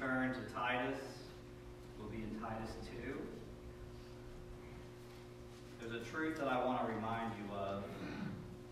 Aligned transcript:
turn 0.00 0.32
to 0.32 0.40
Titus, 0.54 0.98
we'll 1.98 2.08
be 2.08 2.22
in 2.22 2.40
Titus 2.40 2.70
2. 3.04 3.18
There's 5.78 6.00
a 6.00 6.04
truth 6.06 6.38
that 6.38 6.48
I 6.48 6.64
want 6.64 6.86
to 6.86 6.94
remind 6.94 7.32
you 7.36 7.54
of, 7.54 7.84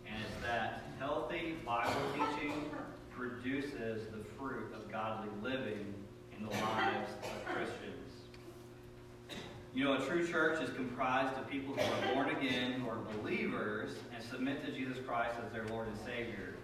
and 0.07 0.17
it's 0.23 0.47
that 0.47 0.85
healthy 0.99 1.57
Bible 1.67 1.93
teaching 2.15 2.71
produces 3.15 4.07
the 4.07 4.25
fruit 4.39 4.73
of 4.75 4.91
godly 4.91 5.29
living 5.43 5.93
in 6.39 6.47
the 6.47 6.51
lives 6.51 7.11
of 7.23 7.55
Christians. 7.55 7.75
You 9.75 9.85
know, 9.85 9.93
a 9.95 10.07
true 10.07 10.27
church 10.27 10.63
is 10.63 10.71
comprised 10.71 11.37
of 11.37 11.47
people 11.51 11.75
who 11.75 11.81
are 11.81 12.15
born 12.15 12.35
again, 12.37 12.73
who 12.81 12.89
are 12.89 13.01
believers, 13.21 13.91
and 14.15 14.25
submit 14.25 14.65
to 14.65 14.73
Jesus 14.73 14.97
Christ 15.07 15.35
as 15.45 15.53
their 15.53 15.67
Lord 15.67 15.89
and 15.89 15.97
Savior. 16.07 16.55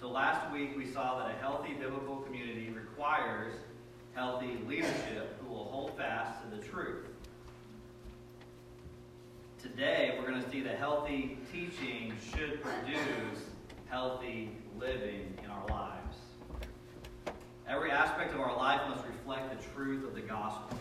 So 0.00 0.10
last 0.10 0.52
week 0.52 0.76
we 0.76 0.90
saw 0.90 1.18
that 1.18 1.36
a 1.36 1.38
healthy 1.38 1.74
biblical 1.74 2.16
community 2.16 2.68
requires 2.70 3.54
healthy 4.18 4.58
leadership 4.66 5.40
who 5.40 5.48
will 5.48 5.66
hold 5.66 5.96
fast 5.96 6.42
to 6.42 6.56
the 6.56 6.60
truth. 6.60 7.06
Today 9.62 10.18
we're 10.18 10.28
going 10.28 10.42
to 10.42 10.50
see 10.50 10.60
that 10.62 10.76
healthy 10.76 11.38
teaching 11.52 12.12
should 12.34 12.60
produce 12.60 13.38
healthy 13.86 14.50
living 14.76 15.38
in 15.44 15.48
our 15.48 15.64
lives. 15.68 16.16
Every 17.68 17.92
aspect 17.92 18.34
of 18.34 18.40
our 18.40 18.56
life 18.56 18.80
must 18.88 19.06
reflect 19.06 19.56
the 19.56 19.68
truth 19.72 20.04
of 20.04 20.16
the 20.16 20.22
gospel. 20.22 20.76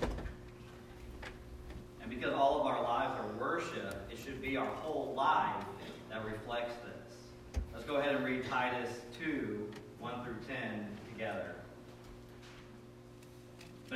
And 2.02 2.10
because 2.10 2.34
all 2.34 2.60
of 2.60 2.66
our 2.66 2.82
lives 2.82 3.20
are 3.20 3.40
worship, 3.40 4.10
it 4.12 4.18
should 4.18 4.42
be 4.42 4.58
our 4.58 4.66
whole 4.66 5.14
life 5.16 5.64
that 6.10 6.26
reflects 6.26 6.74
this. 6.78 7.62
Let's 7.72 7.86
go 7.86 7.98
ahead 7.98 8.16
and 8.16 8.26
read 8.26 8.46
Titus 8.46 8.90
2 9.24 9.70
1 10.00 10.24
through 10.24 10.38
10 10.48 10.88
together. 11.14 11.54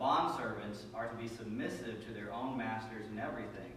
Bondservants 0.00 0.84
are 0.94 1.08
to 1.08 1.16
be 1.16 1.28
submissive 1.28 2.06
to 2.06 2.12
their 2.12 2.32
own 2.32 2.56
masters 2.56 3.06
in 3.12 3.18
everything. 3.18 3.72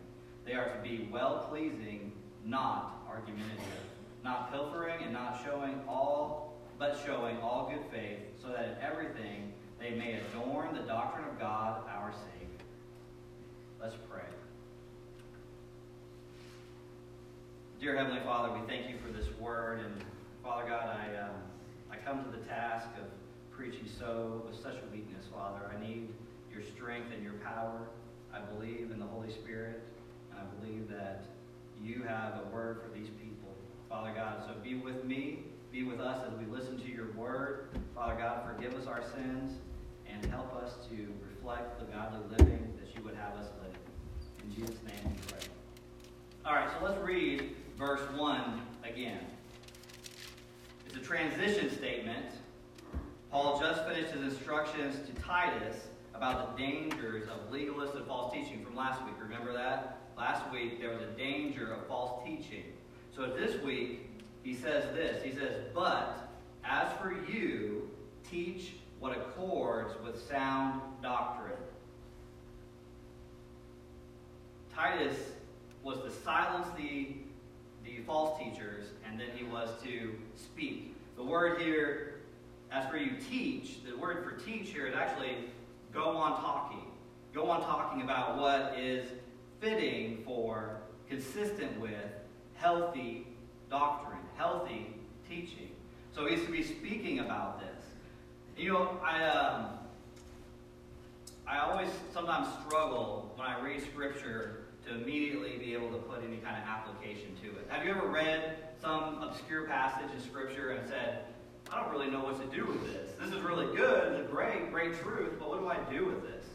They 0.45 0.53
are 0.53 0.69
to 0.75 0.81
be 0.81 1.09
well 1.11 1.47
pleasing, 1.49 2.11
not 2.45 3.03
argumentative, 3.09 3.85
not 4.23 4.51
pilfering 4.51 5.03
and 5.03 5.13
not 5.13 5.41
showing 5.43 5.81
all, 5.87 6.53
but 6.77 7.01
showing 7.05 7.37
all 7.37 7.71
good 7.73 7.85
faith, 7.91 8.19
so 8.41 8.49
that 8.49 8.65
in 8.65 8.75
everything 8.83 9.51
they 9.79 9.91
may 9.91 10.19
adorn 10.19 10.75
the 10.75 10.81
doctrine 10.81 11.27
of 11.27 11.39
God 11.39 11.83
our 11.89 12.11
Savior. 12.11 12.65
Let's 13.81 13.95
pray. 14.09 14.21
Dear 17.79 17.97
Heavenly 17.97 18.21
Father, 18.21 18.53
we 18.53 18.67
thank 18.67 18.87
you 18.89 18.97
for 19.03 19.11
this 19.11 19.27
word, 19.39 19.79
and 19.79 20.03
Father 20.43 20.69
God, 20.69 20.87
I 20.87 21.17
um, 21.17 21.35
I 21.91 21.95
come 21.95 22.23
to 22.23 22.29
the 22.29 22.45
task 22.45 22.87
of 22.99 23.05
preaching 23.61 23.87
so 23.99 24.41
with 24.47 24.59
such 24.59 24.73
a 24.73 24.91
weakness, 24.91 25.23
Father. 25.31 25.59
I 25.71 25.79
need 25.79 26.09
your 26.51 26.63
strength 26.63 27.13
and 27.13 27.23
your 27.23 27.33
power. 27.33 27.81
I 28.33 28.39
believe 28.39 28.89
in 28.89 28.97
the 28.97 29.05
Holy 29.05 29.31
Spirit, 29.31 29.83
and 30.31 30.39
I 30.39 30.43
believe 30.59 30.89
that 30.89 31.25
you 31.79 32.01
have 32.07 32.39
a 32.43 32.49
word 32.51 32.81
for 32.81 32.91
these 32.97 33.09
people, 33.21 33.53
Father 33.87 34.13
God. 34.15 34.41
So 34.47 34.55
be 34.63 34.73
with 34.73 35.05
me, 35.05 35.43
be 35.71 35.83
with 35.83 35.99
us 35.99 36.25
as 36.27 36.33
we 36.39 36.51
listen 36.51 36.79
to 36.79 36.91
your 36.91 37.11
word. 37.11 37.67
Father 37.93 38.15
God, 38.15 38.41
forgive 38.51 38.73
us 38.73 38.87
our 38.87 39.03
sins 39.13 39.51
and 40.11 40.25
help 40.31 40.55
us 40.55 40.73
to 40.89 41.13
reflect 41.29 41.79
the 41.79 41.85
godly 41.85 42.35
living 42.35 42.73
that 42.79 42.95
you 42.95 43.03
would 43.03 43.15
have 43.15 43.35
us 43.35 43.45
live. 43.61 43.77
In 44.43 44.55
Jesus' 44.55 44.81
name 44.87 45.13
we 45.13 45.21
pray. 45.27 45.47
All 46.47 46.55
right, 46.55 46.67
so 46.79 46.83
let's 46.83 46.99
read 47.03 47.55
verse 47.77 48.01
1 48.15 48.59
again. 48.91 49.19
It's 50.87 50.95
a 50.95 50.99
transition 50.99 51.69
statement. 51.69 52.25
Paul 53.31 53.61
just 53.61 53.87
finished 53.87 54.11
his 54.11 54.33
instructions 54.33 54.97
to 55.07 55.21
Titus 55.21 55.87
about 56.13 56.57
the 56.57 56.63
dangers 56.63 57.29
of 57.29 57.49
legalist 57.49 57.95
and 57.95 58.05
false 58.05 58.33
teaching 58.33 58.63
from 58.63 58.75
last 58.75 59.01
week. 59.05 59.15
Remember 59.21 59.53
that? 59.53 60.01
Last 60.17 60.51
week 60.51 60.81
there 60.81 60.89
was 60.89 61.01
a 61.01 61.17
danger 61.17 61.73
of 61.73 61.87
false 61.87 62.21
teaching. 62.25 62.65
So 63.15 63.27
this 63.27 63.61
week 63.63 64.09
he 64.43 64.53
says 64.53 64.83
this. 64.93 65.23
He 65.23 65.31
says, 65.31 65.63
But 65.73 66.29
as 66.65 66.91
for 66.99 67.15
you, 67.31 67.89
teach 68.29 68.73
what 68.99 69.17
accords 69.17 69.93
with 70.03 70.21
sound 70.27 70.81
doctrine. 71.01 71.57
Titus 74.75 75.17
was 75.83 75.97
to 75.99 76.11
silence 76.23 76.67
the, 76.77 77.15
the 77.85 78.03
false 78.05 78.37
teachers, 78.37 78.85
and 79.07 79.19
then 79.19 79.29
he 79.33 79.45
was 79.45 79.69
to 79.83 80.15
speak. 80.35 80.95
The 81.15 81.23
word 81.23 81.61
here, 81.61 82.10
as 82.71 82.89
for 82.89 82.97
you 82.97 83.17
teach, 83.29 83.83
the 83.83 83.95
word 83.97 84.23
for 84.23 84.43
teach 84.43 84.69
here 84.69 84.87
is 84.87 84.95
actually 84.95 85.35
go 85.93 86.15
on 86.15 86.39
talking. 86.41 86.85
Go 87.33 87.49
on 87.49 87.61
talking 87.61 88.01
about 88.01 88.37
what 88.39 88.77
is 88.77 89.09
fitting 89.59 90.23
for, 90.25 90.77
consistent 91.09 91.79
with, 91.79 91.93
healthy 92.55 93.27
doctrine, 93.69 94.19
healthy 94.37 94.95
teaching. 95.27 95.69
So 96.13 96.25
he's 96.27 96.43
to 96.45 96.51
be 96.51 96.63
speaking 96.63 97.19
about 97.19 97.59
this. 97.59 97.83
You 98.57 98.73
know, 98.73 98.99
I 99.03 99.23
um, 99.23 99.65
I 101.47 101.59
always 101.59 101.89
sometimes 102.13 102.47
struggle 102.65 103.33
when 103.35 103.47
I 103.47 103.61
read 103.61 103.81
scripture 103.81 104.63
to 104.85 104.95
immediately 104.95 105.57
be 105.57 105.73
able 105.73 105.89
to 105.91 105.97
put 105.97 106.23
any 106.25 106.37
kind 106.37 106.57
of 106.57 106.67
application 106.67 107.35
to 107.43 107.49
it. 107.49 107.67
Have 107.69 107.85
you 107.85 107.91
ever 107.91 108.07
read 108.07 108.57
some 108.81 109.21
obscure 109.21 109.67
passage 109.67 110.09
in 110.15 110.21
scripture 110.21 110.71
and 110.71 110.87
said, 110.87 111.25
I 111.71 111.79
don't 111.79 111.91
really 111.91 112.09
know 112.11 112.19
what 112.19 112.37
to 112.41 112.57
do 112.57 112.65
with 112.65 112.91
this. 112.91 113.11
This 113.17 113.33
is 113.33 113.41
really 113.41 113.73
good, 113.77 114.11
it's 114.11 114.27
a 114.27 114.29
great, 114.29 114.71
great 114.71 114.99
truth, 115.01 115.33
but 115.39 115.49
what 115.49 115.59
do 115.59 115.67
I 115.69 115.77
do 115.93 116.05
with 116.05 116.21
this? 116.23 116.45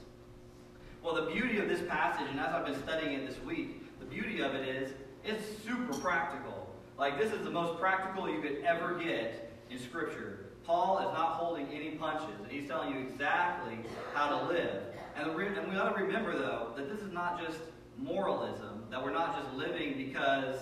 Well, 1.03 1.15
the 1.15 1.33
beauty 1.33 1.59
of 1.59 1.69
this 1.69 1.81
passage, 1.89 2.27
and 2.31 2.39
as 2.39 2.53
I've 2.53 2.67
been 2.67 2.83
studying 2.83 3.13
it 3.13 3.27
this 3.27 3.41
week, 3.43 3.99
the 3.99 4.05
beauty 4.05 4.41
of 4.43 4.55
it 4.55 4.69
is 4.69 4.93
it's 5.25 5.43
super 5.65 5.97
practical. 5.99 6.69
Like, 6.99 7.19
this 7.19 7.33
is 7.33 7.43
the 7.45 7.51
most 7.51 7.81
practical 7.81 8.29
you 8.29 8.43
could 8.43 8.63
ever 8.65 8.99
get 8.99 9.53
in 9.71 9.79
Scripture. 9.79 10.47
Paul 10.65 10.99
is 10.99 11.15
not 11.15 11.35
holding 11.35 11.69
any 11.69 11.93
punches, 11.93 12.39
and 12.43 12.51
he's 12.51 12.69
telling 12.69 12.93
you 12.95 13.01
exactly 13.01 13.79
how 14.13 14.29
to 14.39 14.47
live. 14.49 14.83
And, 15.17 15.35
re- 15.35 15.47
and 15.47 15.71
we 15.71 15.79
ought 15.79 15.97
to 15.97 16.03
remember, 16.03 16.37
though, 16.37 16.73
that 16.77 16.91
this 16.91 17.01
is 17.01 17.13
not 17.13 17.41
just 17.41 17.59
moralism, 17.97 18.85
that 18.91 19.03
we're 19.03 19.13
not 19.13 19.41
just 19.41 19.55
living 19.55 19.97
because 19.97 20.57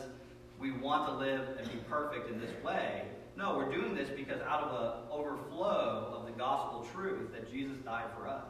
we 0.60 0.70
want 0.70 1.08
to 1.08 1.14
live 1.16 1.56
and 1.58 1.68
be 1.72 1.78
perfect 1.88 2.30
in 2.30 2.40
this 2.40 2.52
way. 2.62 3.02
No, 3.36 3.56
we're 3.56 3.72
doing 3.72 3.94
this 3.94 4.08
because 4.10 4.40
out 4.42 4.62
of 4.62 4.82
an 4.82 5.02
overflow 5.10 6.14
of 6.16 6.26
the 6.26 6.32
gospel 6.38 6.86
truth 6.94 7.32
that 7.32 7.50
Jesus 7.50 7.76
died 7.78 8.06
for 8.16 8.28
us. 8.28 8.44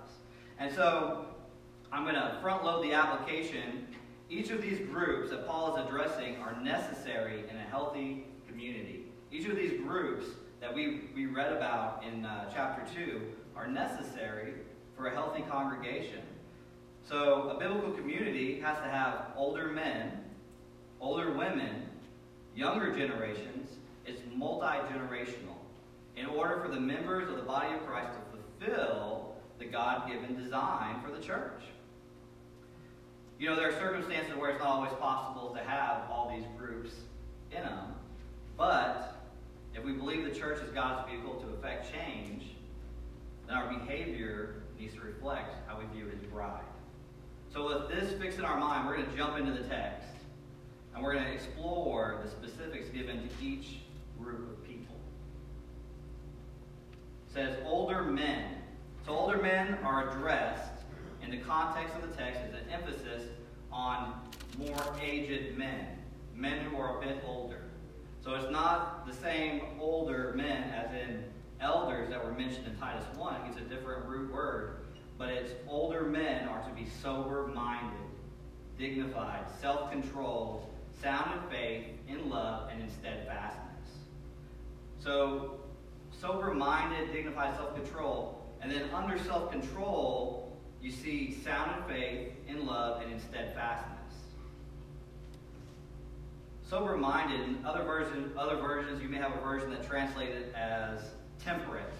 And 0.59 0.75
so 0.75 1.25
I'm 1.91 2.05
going 2.05 2.17
to 2.17 2.39
front 2.43 2.65
load 2.65 2.85
the 2.85 2.93
application. 2.93 3.87
Each 4.29 4.51
of 4.51 4.61
these 4.61 4.79
groups 4.91 5.31
that 5.31 5.47
Paul 5.47 5.75
is 5.75 5.87
addressing 5.87 6.37
are 6.37 6.61
necessary 6.61 7.45
in 7.49 7.57
a 7.57 7.63
healthy 7.71 8.27
community. 8.47 9.07
Each 9.33 9.49
of 9.49 9.57
these 9.57 9.81
groups 9.81 10.27
that 10.61 10.75
we, 10.75 11.03
we 11.15 11.27
read 11.27 11.53
about 11.53 12.05
in 12.05 12.27
uh, 12.27 12.51
chapter 12.53 12.83
2 12.95 13.23
are 13.57 13.67
necessary 13.67 14.55
for 14.97 15.07
a 15.07 15.15
healthy 15.15 15.43
congregation. 15.43 16.21
So, 17.07 17.51
a 17.51 17.59
biblical 17.59 17.91
community 17.91 18.61
has 18.61 18.79
to 18.79 18.85
have 18.85 19.27
older 19.37 19.69
men, 19.69 20.25
older 21.01 21.33
women, 21.33 21.87
younger 22.57 22.95
generations. 22.95 23.69
It's 24.07 24.21
multi 24.35 24.67
generational 24.67 25.57
in 26.17 26.27
order 26.27 26.61
for 26.61 26.69
the 26.69 26.81
members 26.81 27.29
of 27.29 27.37
the 27.37 27.43
body 27.43 27.75
of 27.75 27.85
Christ 27.87 28.13
to 28.13 28.67
fulfill 28.67 29.35
the 29.59 29.65
God 29.65 30.09
given 30.09 30.37
design 30.37 31.01
for 31.03 31.11
the 31.11 31.23
church. 31.23 31.63
You 33.39 33.49
know, 33.49 33.57
there 33.57 33.69
are 33.69 33.79
circumstances 33.79 34.37
where 34.37 34.51
it's 34.51 34.61
not 34.61 34.69
always 34.69 34.93
possible 34.93 35.55
to 35.55 35.63
have 35.63 36.03
all 36.11 36.33
these 36.35 36.47
groups 36.57 36.93
in 37.51 37.63
them, 37.63 37.95
but 38.57 39.17
if 39.75 39.85
we 39.85 39.93
believe 39.93 40.25
the 40.25 40.39
church 40.39 40.61
is 40.63 40.71
God's 40.71 41.11
vehicle 41.11 41.35
to 41.35 41.49
effect 41.59 41.93
change, 41.93 42.45
then 43.47 43.57
our 43.57 43.69
behavior 43.69 44.63
needs 44.79 44.95
to 44.95 45.01
reflect 45.01 45.55
how 45.67 45.79
we 45.79 45.85
view 45.97 46.09
his 46.09 46.21
bride. 46.31 46.63
So, 47.53 47.67
with 47.69 47.89
this 47.89 48.13
fixed 48.21 48.39
in 48.39 48.45
our 48.45 48.59
mind, 48.59 48.87
we're 48.87 48.97
going 48.97 49.11
to 49.11 49.17
jump 49.17 49.39
into 49.39 49.53
the 49.53 49.69
text 49.69 50.09
and 50.95 51.03
we're 51.03 51.13
going 51.13 51.25
to 51.25 51.33
explore 51.33 52.21
the 52.23 52.31
specifics 52.31 52.89
given 52.89 53.29
to 53.29 53.45
each 53.45 53.79
group 54.19 54.51
of 54.51 54.65
people. 54.65 54.97
It 57.29 57.35
says, 57.35 57.57
older 57.65 58.03
men. 58.03 58.57
So, 59.07 59.13
older 59.13 59.39
men 59.43 59.79
are 59.85 60.11
addressed 60.11 60.73
in 61.23 61.31
the 61.31 61.39
context 61.39 61.95
of 61.95 62.03
the 62.03 62.17
text 62.17 62.41
as 62.41 62.55
an 62.55 62.71
emphasis 62.71 63.29
on 63.71 64.15
more 64.59 64.97
aged 65.03 65.59
men, 65.59 65.87
men 66.35 66.65
who 66.65 66.77
are 66.77 66.99
a 66.99 67.07
bit 67.07 67.23
older. 67.27 67.63
So, 68.23 68.35
it's 68.35 68.51
not 68.51 69.07
the 69.07 69.13
same 69.13 69.63
older 69.79 70.33
men 70.37 70.65
as 70.71 70.91
in 70.93 71.25
elders 71.61 72.09
that 72.11 72.25
were 72.25 72.33
mentioned 72.33 72.67
in 72.67 72.77
Titus 72.77 73.05
1. 73.17 73.37
It's 73.49 73.59
a 73.59 73.61
different 73.61 74.07
root 74.07 74.33
word 74.33 74.85
but 75.19 75.29
its 75.29 75.53
older 75.69 76.03
men 76.03 76.49
are 76.49 76.63
to 76.69 76.75
be 76.75 76.87
sober 77.03 77.47
minded, 77.55 77.99
dignified, 78.79 79.45
self 79.61 79.91
controlled, 79.91 80.69
sound 81.01 81.41
in 81.41 81.51
faith, 81.51 81.85
in 82.09 82.29
love, 82.29 82.69
and 82.71 82.83
in 82.83 82.91
steadfastness. 82.91 83.74
So, 85.05 85.61
sober 86.19 86.55
minded, 86.55 87.13
dignified 87.13 87.55
self 87.57 87.75
control. 87.75 88.43
And 88.63 88.73
then 88.73 88.89
under 88.95 89.19
self 89.19 89.53
control, 89.53 90.57
you 90.81 90.91
see 90.91 91.37
sound 91.45 91.77
in 91.77 91.95
faith, 91.95 92.33
in 92.49 92.65
love, 92.65 93.03
and 93.03 93.13
in 93.13 93.21
steadfastness. 93.21 93.91
Sober 96.69 96.97
minded, 96.97 97.41
in 97.41 97.65
other, 97.67 97.83
version, 97.83 98.33
other 98.39 98.57
versions, 98.57 99.03
you 99.03 99.09
may 99.11 99.19
have 99.19 99.33
a 99.37 99.41
version 99.43 99.69
that 99.71 99.87
translated 99.87 100.55
as 100.55 101.01
temperate 101.45 101.93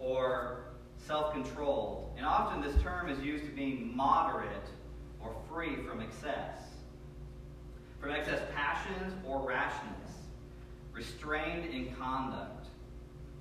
or 0.00 0.64
self 1.06 1.32
controlled. 1.32 2.12
And 2.16 2.26
often 2.26 2.60
this 2.60 2.82
term 2.82 3.08
is 3.08 3.20
used 3.20 3.44
to 3.44 3.52
mean 3.52 3.92
moderate 3.94 4.48
or 5.20 5.32
free 5.48 5.76
from 5.86 6.00
excess, 6.00 6.58
from 8.00 8.10
excess 8.10 8.42
passions 8.52 9.14
or 9.24 9.46
rashness, 9.46 10.21
restrained 10.92 11.72
in 11.72 11.94
conduct. 11.94 12.66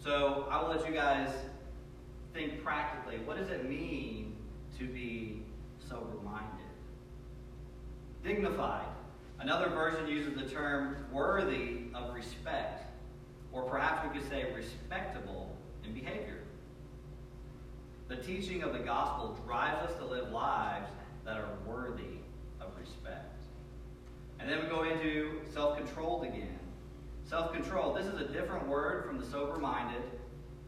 So 0.03 0.47
I 0.49 0.61
will 0.61 0.69
let 0.69 0.87
you 0.87 0.93
guys 0.93 1.29
think 2.33 2.63
practically 2.63 3.19
what 3.19 3.37
does 3.37 3.49
it 3.49 3.69
mean 3.69 4.35
to 4.79 4.85
be 4.85 5.43
sober 5.87 6.17
minded? 6.23 6.47
Dignified. 8.23 8.87
Another 9.39 9.69
version 9.69 10.07
uses 10.07 10.35
the 10.35 10.47
term 10.47 11.05
worthy 11.11 11.81
of 11.95 12.13
respect, 12.13 12.85
or 13.51 13.63
perhaps 13.63 14.07
we 14.07 14.19
could 14.19 14.29
say 14.29 14.53
respectable 14.55 15.55
in 15.83 15.93
behavior. 15.93 16.43
The 18.07 18.17
teaching 18.17 18.61
of 18.61 18.73
the 18.73 18.79
gospel 18.79 19.37
drives 19.45 19.89
us 19.89 19.97
to 19.97 20.05
live 20.05 20.31
lives 20.31 20.89
that 21.25 21.37
are 21.37 21.49
worthy 21.65 22.19
of 22.59 22.67
respect. 22.79 23.41
And 24.39 24.49
then 24.49 24.63
we 24.63 24.69
go 24.69 24.83
into 24.83 25.41
self 25.51 25.77
controlled 25.77 26.25
again. 26.25 26.60
Self 27.31 27.53
control, 27.53 27.93
this 27.93 28.07
is 28.07 28.19
a 28.19 28.25
different 28.25 28.67
word 28.67 29.05
from 29.05 29.17
the 29.17 29.25
sober 29.25 29.57
minded, 29.57 30.01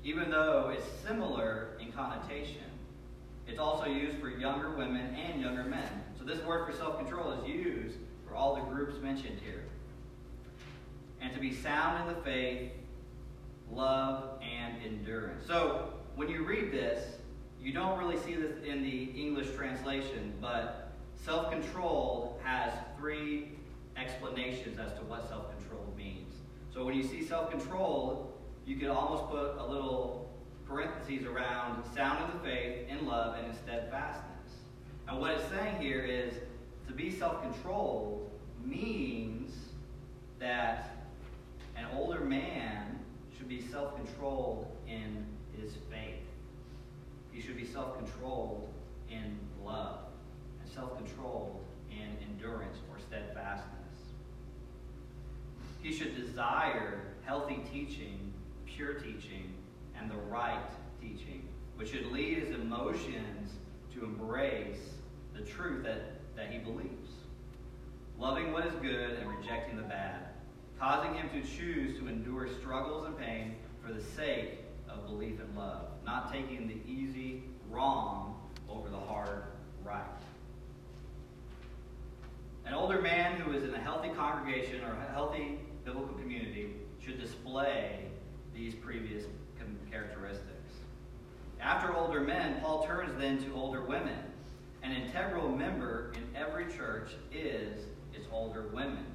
even 0.02 0.30
though 0.30 0.72
it's 0.74 0.86
similar 1.06 1.72
in 1.82 1.92
connotation. 1.92 2.64
It's 3.46 3.60
also 3.60 3.84
used 3.84 4.18
for 4.20 4.30
younger 4.30 4.70
women 4.70 5.14
and 5.14 5.42
younger 5.42 5.66
men. 5.66 5.90
So 6.18 6.24
this 6.24 6.42
word 6.46 6.66
for 6.66 6.72
self 6.72 6.98
control 6.98 7.34
is 7.34 7.50
used 7.50 7.98
for 8.26 8.34
all 8.34 8.56
the 8.56 8.62
groups 8.62 8.96
mentioned 9.04 9.40
here. 9.44 9.66
And 11.20 11.34
to 11.34 11.40
be 11.42 11.54
sound 11.54 12.08
in 12.08 12.16
the 12.16 12.22
faith, 12.22 12.72
love, 13.70 14.40
and 14.42 14.82
endurance. 14.86 15.46
So 15.46 15.92
when 16.16 16.30
you 16.30 16.46
read 16.46 16.72
this, 16.72 17.18
you 17.62 17.74
don't 17.74 18.00
really 18.00 18.20
see 18.20 18.36
this 18.36 18.56
in 18.66 18.84
the 18.84 19.12
English 19.22 19.54
translation, 19.58 20.32
but 20.40 20.94
self 21.26 21.52
control 21.52 22.40
has 22.42 22.72
three 22.98 23.50
explanations 23.98 24.80
as 24.80 24.94
to 24.94 25.00
what 25.02 25.28
self. 25.28 25.53
So 26.74 26.84
when 26.84 26.96
you 26.96 27.04
see 27.04 27.24
self 27.24 27.52
control, 27.52 28.34
you 28.66 28.78
could 28.78 28.90
almost 28.90 29.30
put 29.30 29.58
a 29.60 29.66
little 29.66 30.32
parentheses 30.68 31.26
around 31.26 31.84
sound 31.94 32.24
in 32.24 32.38
the 32.38 32.44
faith, 32.44 32.88
in 32.90 33.06
love, 33.06 33.38
and 33.38 33.48
in 33.48 33.54
steadfastness. 33.54 34.30
And 35.08 35.20
what 35.20 35.32
it's 35.32 35.48
saying 35.50 35.80
here 35.80 36.02
is 36.02 36.34
to 36.88 36.94
be 36.94 37.12
self 37.12 37.44
controlled 37.44 38.32
means 38.66 39.54
that 40.40 41.06
an 41.76 41.86
older 41.94 42.22
man 42.22 43.00
should 43.38 43.48
be 43.48 43.62
self 43.62 43.96
controlled 43.96 44.68
in 44.88 45.26
his 45.60 45.74
faith. 45.92 46.26
He 47.32 47.42
should 47.42 47.58
be 47.58 47.66
self 47.66 48.00
controlled 48.00 48.68
in 49.12 49.38
love 49.64 50.00
and 50.62 50.72
self 50.72 50.98
controlled 50.98 51.64
in 51.92 52.18
endurance 52.28 52.78
or 52.92 53.00
steadfastness. 53.00 53.83
He 55.84 55.92
should 55.92 56.16
desire 56.16 57.02
healthy 57.26 57.62
teaching, 57.72 58.34
pure 58.66 58.94
teaching, 58.94 59.54
and 60.00 60.10
the 60.10 60.16
right 60.16 60.70
teaching, 61.02 61.46
which 61.76 61.92
should 61.92 62.06
lead 62.06 62.38
his 62.38 62.56
emotions 62.56 63.52
to 63.94 64.06
embrace 64.06 64.80
the 65.36 65.42
truth 65.42 65.84
that, 65.84 66.22
that 66.38 66.50
he 66.50 66.60
believes. 66.60 67.12
Loving 68.18 68.54
what 68.54 68.66
is 68.66 68.74
good 68.76 69.18
and 69.20 69.30
rejecting 69.30 69.76
the 69.76 69.84
bad, 69.84 70.28
causing 70.80 71.16
him 71.16 71.30
to 71.30 71.46
choose 71.46 72.00
to 72.00 72.08
endure 72.08 72.48
struggles 72.62 73.06
and 73.06 73.18
pain 73.18 73.56
for 73.86 73.92
the 73.92 74.02
sake 74.02 74.60
of 74.90 75.06
belief 75.06 75.38
and 75.42 75.54
love, 75.58 75.88
not 76.06 76.32
taking 76.32 76.66
the 76.66 76.78
easy 76.90 77.44
wrong 77.70 78.40
over 78.70 78.88
the 78.88 78.98
hard 78.98 79.44
right. 79.84 80.02
An 82.66 82.74
older 82.74 83.02
man 83.02 83.42
who 83.42 83.52
is 83.52 83.66
in 83.66 83.74
a 83.74 83.80
healthy 83.80 84.10
congregation 84.10 84.82
or 84.86 84.94
a 84.94 85.12
healthy 85.12 85.60
biblical 85.86 86.16
community 86.16 86.76
should 87.00 87.20
display 87.20 88.06
these 88.54 88.76
previous 88.76 89.26
characteristics. 89.92 90.50
After 91.60 91.96
older 91.96 92.22
men, 92.22 92.60
Paul 92.62 92.86
turns 92.86 93.18
then 93.20 93.38
to 93.44 93.54
older 93.54 93.84
women. 93.84 94.18
An 94.82 94.92
integral 94.92 95.50
member 95.50 96.12
in 96.16 96.24
every 96.36 96.66
church 96.66 97.12
is 97.32 97.86
its 98.14 98.28
older 98.32 98.68
women. 98.74 99.06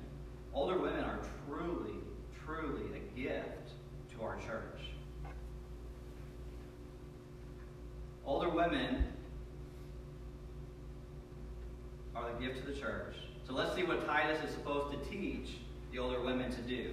Older 0.55 0.79
women 0.79 1.05
are 1.05 1.19
truly, 1.47 1.99
truly 2.45 2.87
a 2.95 3.19
gift 3.19 3.73
to 4.13 4.23
our 4.23 4.37
church. 4.37 4.81
Older 8.25 8.49
women 8.49 9.05
are 12.15 12.33
the 12.33 12.47
gift 12.47 12.65
to 12.65 12.73
the 12.73 12.79
church. 12.79 13.17
So 13.47 13.53
let's 13.53 13.75
see 13.75 13.85
what 13.85 14.07
Titus 14.07 14.43
is 14.43 14.51
supposed 14.51 14.93
to 14.93 15.11
teach 15.11 15.51
the 15.93 15.99
older 15.99 16.21
women 16.21 16.51
to 16.51 16.61
do. 16.63 16.91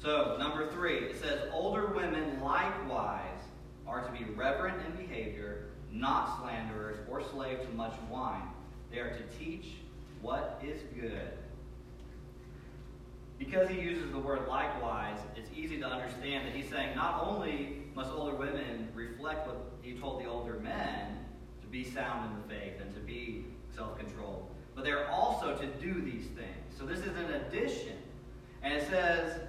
So, 0.00 0.36
number 0.38 0.70
three, 0.70 0.98
it 0.98 1.20
says, 1.20 1.48
Older 1.52 1.88
women 1.88 2.40
likewise 2.40 3.40
are 3.86 4.04
to 4.04 4.12
be 4.12 4.24
reverent 4.36 4.78
in 4.86 5.06
behavior, 5.06 5.66
not 5.90 6.40
slanderers 6.40 6.98
or 7.10 7.22
slaves 7.22 7.64
to 7.66 7.72
much 7.74 7.94
wine. 8.10 8.48
They 8.92 8.98
are 8.98 9.10
to 9.10 9.38
teach 9.38 9.66
what 10.20 10.62
is 10.64 10.80
good. 10.94 11.32
Because 13.38 13.68
he 13.68 13.80
uses 13.80 14.10
the 14.10 14.18
word 14.18 14.48
likewise, 14.48 15.18
it's 15.36 15.50
easy 15.56 15.78
to 15.78 15.86
understand 15.86 16.46
that 16.46 16.54
he's 16.54 16.68
saying 16.68 16.96
not 16.96 17.24
only 17.24 17.82
must 17.94 18.10
older 18.10 18.34
women 18.34 18.88
reflect 18.94 19.46
what 19.46 19.72
he 19.82 19.94
told 19.94 20.20
the 20.20 20.26
older 20.26 20.54
men 20.54 21.18
to 21.60 21.66
be 21.68 21.84
sound 21.84 22.30
in 22.30 22.42
the 22.42 22.48
faith 22.48 22.80
and 22.80 22.92
to 22.94 23.00
be 23.00 23.44
self 23.74 23.98
controlled. 23.98 24.48
But 24.74 24.84
they're 24.84 25.08
also 25.08 25.56
to 25.56 25.66
do 25.66 26.00
these 26.00 26.26
things. 26.26 26.76
So 26.76 26.84
this 26.84 27.00
is 27.00 27.16
an 27.16 27.32
addition. 27.32 27.96
And 28.62 28.74
it 28.74 28.88
says 28.88 29.40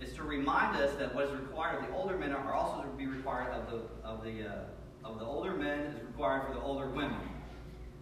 it's 0.00 0.14
to 0.14 0.22
remind 0.22 0.76
us 0.76 0.94
that 0.96 1.14
what 1.14 1.24
is 1.24 1.32
required 1.32 1.82
of 1.82 1.88
the 1.88 1.94
older 1.94 2.16
men 2.16 2.32
are 2.32 2.54
also 2.54 2.82
to 2.82 2.88
be 2.96 3.06
required 3.06 3.52
of 3.52 3.70
the 3.70 4.06
of 4.06 4.24
the 4.24 4.48
uh, 4.48 5.08
of 5.08 5.18
the 5.18 5.24
older 5.24 5.54
men 5.54 5.80
is 5.80 6.02
required 6.02 6.46
for 6.46 6.54
the 6.54 6.60
older 6.60 6.88
women. 6.88 7.20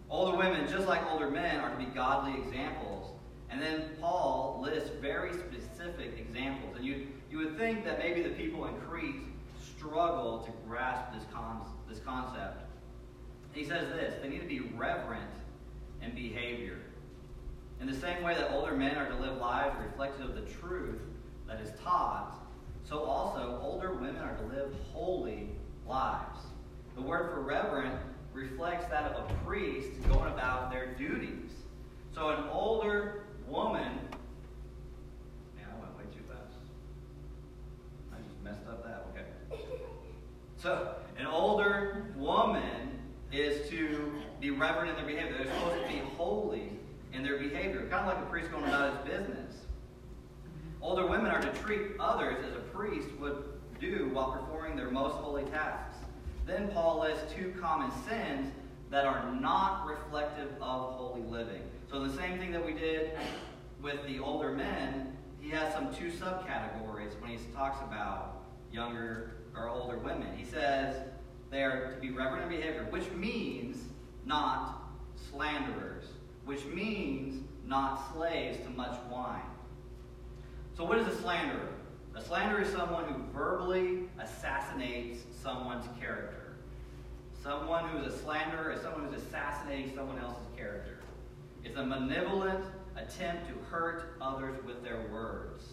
Older 0.09 0.37
women, 0.37 0.67
just 0.69 0.87
like 0.87 1.01
older 1.11 1.29
men, 1.29 1.59
are 1.59 1.69
to 1.69 1.77
be 1.77 1.85
godly 1.85 2.39
examples. 2.41 3.11
And 3.49 3.61
then 3.61 3.89
Paul 3.99 4.59
lists 4.61 4.89
very 5.01 5.31
specific 5.33 6.17
examples. 6.17 6.75
And 6.75 6.85
you, 6.85 7.07
you 7.31 7.37
would 7.37 7.57
think 7.57 7.85
that 7.85 7.99
maybe 7.99 8.21
the 8.21 8.29
people 8.29 8.65
in 8.67 8.75
Crete 8.81 9.23
struggle 9.77 10.39
to 10.39 10.51
grasp 10.67 11.13
this, 11.13 11.23
con- 11.33 11.61
this 11.89 11.99
concept. 11.99 12.63
He 13.51 13.63
says 13.63 13.87
this 13.89 14.15
they 14.21 14.29
need 14.29 14.41
to 14.41 14.47
be 14.47 14.71
reverent 14.75 15.31
in 16.01 16.13
behavior. 16.13 16.79
In 17.79 17.87
the 17.87 17.95
same 17.95 18.23
way 18.23 18.33
that 18.33 18.51
older 18.51 18.75
men 18.75 18.97
are 18.97 19.07
to 19.07 19.15
live 19.15 19.37
lives 19.37 19.75
reflective 19.83 20.29
of 20.29 20.35
the 20.35 20.51
truth 20.59 20.99
that 21.47 21.61
is 21.61 21.71
taught, 21.83 22.39
so 22.83 23.03
also 23.03 23.59
older 23.61 23.93
women 23.93 24.17
are 24.17 24.35
to 24.35 24.43
live 24.45 24.73
holy 24.91 25.49
lives. 25.87 26.39
The 26.95 27.01
word 27.01 27.31
for 27.31 27.41
reverent 27.41 27.99
reflects 28.33 28.87
that 28.87 29.11
of 29.11 29.29
a 29.29 29.33
priest 29.45 29.89
going 30.09 30.31
about 30.31 30.71
their 30.71 30.95
duties. 30.95 31.51
So 32.13 32.29
an 32.29 32.45
older 32.51 33.25
woman. 33.47 33.99
Man, 35.55 35.65
I 35.71 35.79
went 35.79 35.95
way 35.97 36.03
too 36.11 36.23
fast. 36.27 36.57
I 38.11 38.17
just 38.27 38.43
messed 38.43 38.67
up 38.67 38.83
that. 38.83 39.05
Okay. 39.11 39.61
So 40.57 40.95
an 41.19 41.27
older 41.27 42.05
woman 42.15 42.99
is 43.31 43.69
to 43.69 44.13
be 44.39 44.49
reverent 44.49 44.89
in 44.89 44.95
their 44.95 45.05
behavior. 45.05 45.37
They're 45.37 45.53
supposed 45.53 45.83
to 45.83 45.87
be 45.87 45.99
holy 46.17 46.76
in 47.13 47.23
their 47.23 47.37
behavior, 47.37 47.87
kind 47.89 48.07
of 48.09 48.15
like 48.15 48.17
a 48.17 48.29
priest 48.29 48.51
going 48.51 48.65
about 48.65 49.05
his 49.05 49.17
business. 49.17 49.55
Older 50.81 51.07
women 51.07 51.31
are 51.31 51.41
to 51.41 51.51
treat 51.63 51.81
others 51.99 52.43
as 52.45 52.55
a 52.55 52.59
priest 52.59 53.09
would 53.19 53.43
do 53.79 54.09
while 54.13 54.31
performing 54.31 54.75
their 54.75 54.91
most 54.91 55.15
holy 55.15 55.43
tasks. 55.45 55.97
Then 56.45 56.69
Paul 56.69 57.01
lists 57.01 57.33
two 57.35 57.53
common 57.59 57.91
sins 58.07 58.51
that 58.89 59.05
are 59.05 59.33
not 59.33 59.85
reflective 59.87 60.49
of 60.61 60.93
holy 60.93 61.21
living. 61.21 61.61
So 61.89 62.03
the 62.03 62.15
same 62.15 62.37
thing 62.37 62.51
that 62.51 62.65
we 62.65 62.73
did 62.73 63.11
with 63.81 64.05
the 64.07 64.19
older 64.19 64.51
men, 64.51 65.17
he 65.41 65.49
has 65.49 65.73
some 65.73 65.93
two 65.93 66.09
subcategories 66.09 67.19
when 67.21 67.31
he 67.31 67.37
talks 67.53 67.81
about 67.81 68.43
younger 68.71 69.31
or 69.55 69.67
older 69.67 69.97
women. 69.97 70.27
He 70.37 70.45
says 70.45 70.95
they 71.49 71.63
are 71.63 71.93
to 71.93 71.99
be 71.99 72.11
reverent 72.11 72.43
in 72.43 72.49
behavior, 72.49 72.87
which 72.89 73.09
means 73.11 73.77
not 74.25 74.89
slanderers, 75.29 76.05
which 76.47 76.63
means 76.65 77.43
not 77.65 78.13
slaves 78.13 78.57
to 78.63 78.69
much 78.69 78.97
wine. 79.11 79.41
So 80.77 80.85
what 80.85 80.97
is 80.97 81.07
a 81.07 81.21
slanderer? 81.21 81.73
A 82.15 82.21
slanderer 82.21 82.61
is 82.61 82.69
someone 82.69 83.03
who 83.03 83.21
verbally 83.37 84.03
assassinates 84.17 85.19
someone's 85.43 85.85
character. 85.99 86.55
Someone 87.43 87.89
who 87.89 87.97
is 87.99 88.13
a 88.13 88.17
slanderer 88.19 88.71
is 88.71 88.81
someone 88.81 89.05
who's 89.05 89.21
assassinating 89.21 89.93
someone 89.93 90.19
else's 90.19 90.47
character. 90.55 90.99
It's 91.65 91.75
a 91.75 91.85
malevolent 91.85 92.63
attempt 92.95 93.49
to 93.49 93.53
hurt 93.69 94.15
others 94.21 94.57
with 94.65 94.81
their 94.83 95.05
words. 95.11 95.65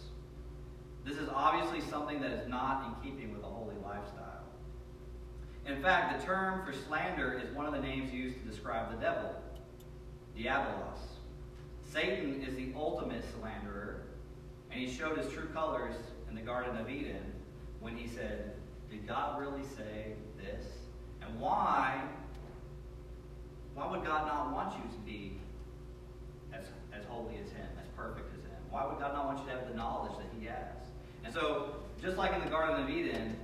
This 1.07 1.19
is 1.19 1.29
obviously 1.33 1.89
something 1.89 2.21
that 2.21 2.33
is 2.33 2.49
not 2.49 2.85
in 3.05 3.11
keeping 3.11 3.33
with 3.33 3.45
a 3.45 3.47
holy 3.47 3.77
lifestyle. 3.77 4.43
In 5.67 5.81
fact, 5.81 6.19
the 6.19 6.27
term 6.27 6.67
for 6.67 6.73
slander 6.73 7.41
is 7.43 7.55
one 7.55 7.65
of 7.65 7.73
the 7.73 7.81
names 7.81 8.13
used 8.13 8.41
to 8.43 8.49
describe 8.49 8.91
the 8.91 9.01
devil, 9.01 9.35
diabolos. 10.37 10.99
Satan 11.91 12.43
is 12.43 12.55
the 12.57 12.73
ultimate 12.77 13.25
slanderer, 13.39 14.03
and 14.71 14.81
he 14.81 14.93
showed 14.93 15.17
his 15.19 15.33
true 15.33 15.49
colors 15.55 15.95
in 16.29 16.35
the 16.35 16.43
Garden 16.43 16.77
of 16.77 16.91
Eden 16.91 17.23
when 17.81 17.97
he 17.97 18.09
said, 18.09 18.55
Did 18.91 19.07
God 19.07 19.41
really 19.41 19.63
say 19.77 20.15
this? 20.37 20.65
And 21.23 21.39
why? 21.39 22.03
Why 23.75 23.91
would 23.91 24.05
God 24.05 24.27
not 24.27 24.53
want 24.53 24.75
you 24.75 24.83
to 24.91 24.99
be 25.05 25.37
as, 26.53 26.65
as 26.93 27.05
holy 27.07 27.35
as 27.35 27.51
Him, 27.51 27.67
as 27.81 27.89
perfect 27.97 28.33
as 28.33 28.41
Him? 28.43 28.59
Why 28.71 28.87
would 28.87 28.99
God 28.99 29.13
not 29.15 29.27
want 29.27 29.39
you 29.41 29.47
to 29.47 29.51
have 29.51 29.69
the 29.69 29.75
knowledge 29.75 30.13
that 30.19 30.27
He 30.39 30.47
has? 30.47 30.91
And 31.25 31.35
so, 31.35 31.77
just 32.01 32.17
like 32.17 32.33
in 32.33 32.41
the 32.41 32.51
Garden 32.51 32.85
of 32.85 32.91
Eden, 32.91 33.37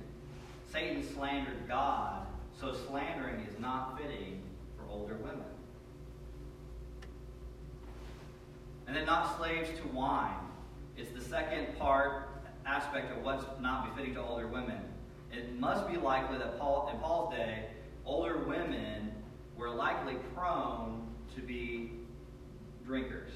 Satan 0.71 1.03
slandered 1.13 1.67
God, 1.67 2.25
so 2.59 2.73
slandering 2.87 3.45
is 3.45 3.59
not 3.59 3.97
fitting 3.97 4.41
for 4.77 4.83
older 4.89 5.15
women. 5.15 5.50
And 8.91 8.97
then 8.97 9.05
not 9.05 9.37
slaves 9.37 9.69
to 9.79 9.87
wine. 9.87 10.35
It's 10.97 11.11
the 11.11 11.21
second 11.21 11.79
part, 11.79 12.27
aspect 12.65 13.09
of 13.15 13.23
what's 13.23 13.45
not 13.61 13.89
befitting 13.89 14.15
to 14.15 14.21
older 14.21 14.47
women. 14.47 14.81
It 15.31 15.57
must 15.57 15.89
be 15.89 15.95
likely 15.95 16.37
that 16.39 16.59
Paul, 16.59 16.89
in 16.91 16.99
Paul's 16.99 17.33
day, 17.33 17.67
older 18.03 18.39
women 18.39 19.13
were 19.55 19.69
likely 19.69 20.15
prone 20.35 21.07
to 21.33 21.41
be 21.41 21.91
drinkers. 22.85 23.31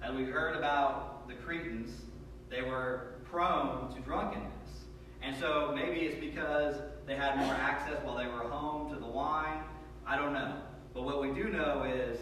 As 0.00 0.14
we 0.14 0.26
heard 0.26 0.54
about 0.54 1.26
the 1.26 1.34
Cretans, 1.34 1.90
they 2.48 2.62
were 2.62 3.14
prone 3.24 3.92
to 3.92 4.00
drunkenness. 4.02 4.84
And 5.22 5.36
so 5.40 5.72
maybe 5.74 6.02
it's 6.02 6.20
because 6.20 6.76
they 7.08 7.16
had 7.16 7.36
more 7.36 7.54
access 7.54 7.98
while 8.04 8.16
they 8.16 8.28
were 8.28 8.48
home 8.48 8.94
to 8.94 9.00
the 9.00 9.10
wine. 9.10 9.64
I 10.06 10.14
don't 10.14 10.32
know. 10.32 10.54
But 10.94 11.02
what 11.02 11.20
we 11.20 11.32
do 11.32 11.48
know 11.48 11.82
is 11.82 12.16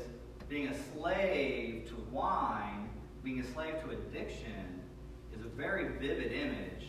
being 0.49 0.69
a 0.69 0.93
slave 0.93 1.89
to 1.89 1.95
wine, 2.11 2.89
being 3.23 3.41
a 3.41 3.45
slave 3.53 3.75
to 3.85 3.91
addiction, 3.91 4.81
is 5.37 5.45
a 5.45 5.49
very 5.49 5.89
vivid 5.99 6.33
image 6.33 6.87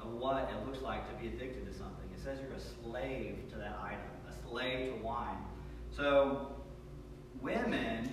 of 0.00 0.12
what 0.12 0.50
it 0.50 0.66
looks 0.66 0.82
like 0.82 1.08
to 1.08 1.22
be 1.22 1.28
addicted 1.28 1.66
to 1.66 1.72
something. 1.72 2.08
It 2.14 2.20
says 2.22 2.38
you're 2.40 2.52
a 2.52 2.60
slave 2.60 3.48
to 3.50 3.56
that 3.56 3.78
item, 3.82 4.00
a 4.28 4.48
slave 4.48 4.94
to 4.94 5.02
wine. 5.02 5.38
So, 5.96 6.52
women, 7.40 8.10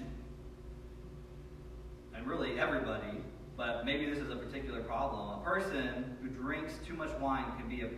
and 2.15 2.27
really 2.27 2.59
everybody, 2.59 3.21
but 3.55 3.85
maybe 3.85 4.09
this 4.09 4.19
is 4.19 4.29
a 4.29 4.35
particular 4.35 4.81
problem. 4.81 5.39
A 5.39 5.43
person 5.43 6.17
who 6.21 6.29
drinks 6.29 6.73
too 6.85 6.93
much 6.93 7.11
wine 7.19 7.45
can 7.57 7.67
be 7.67 7.81
a. 7.81 7.89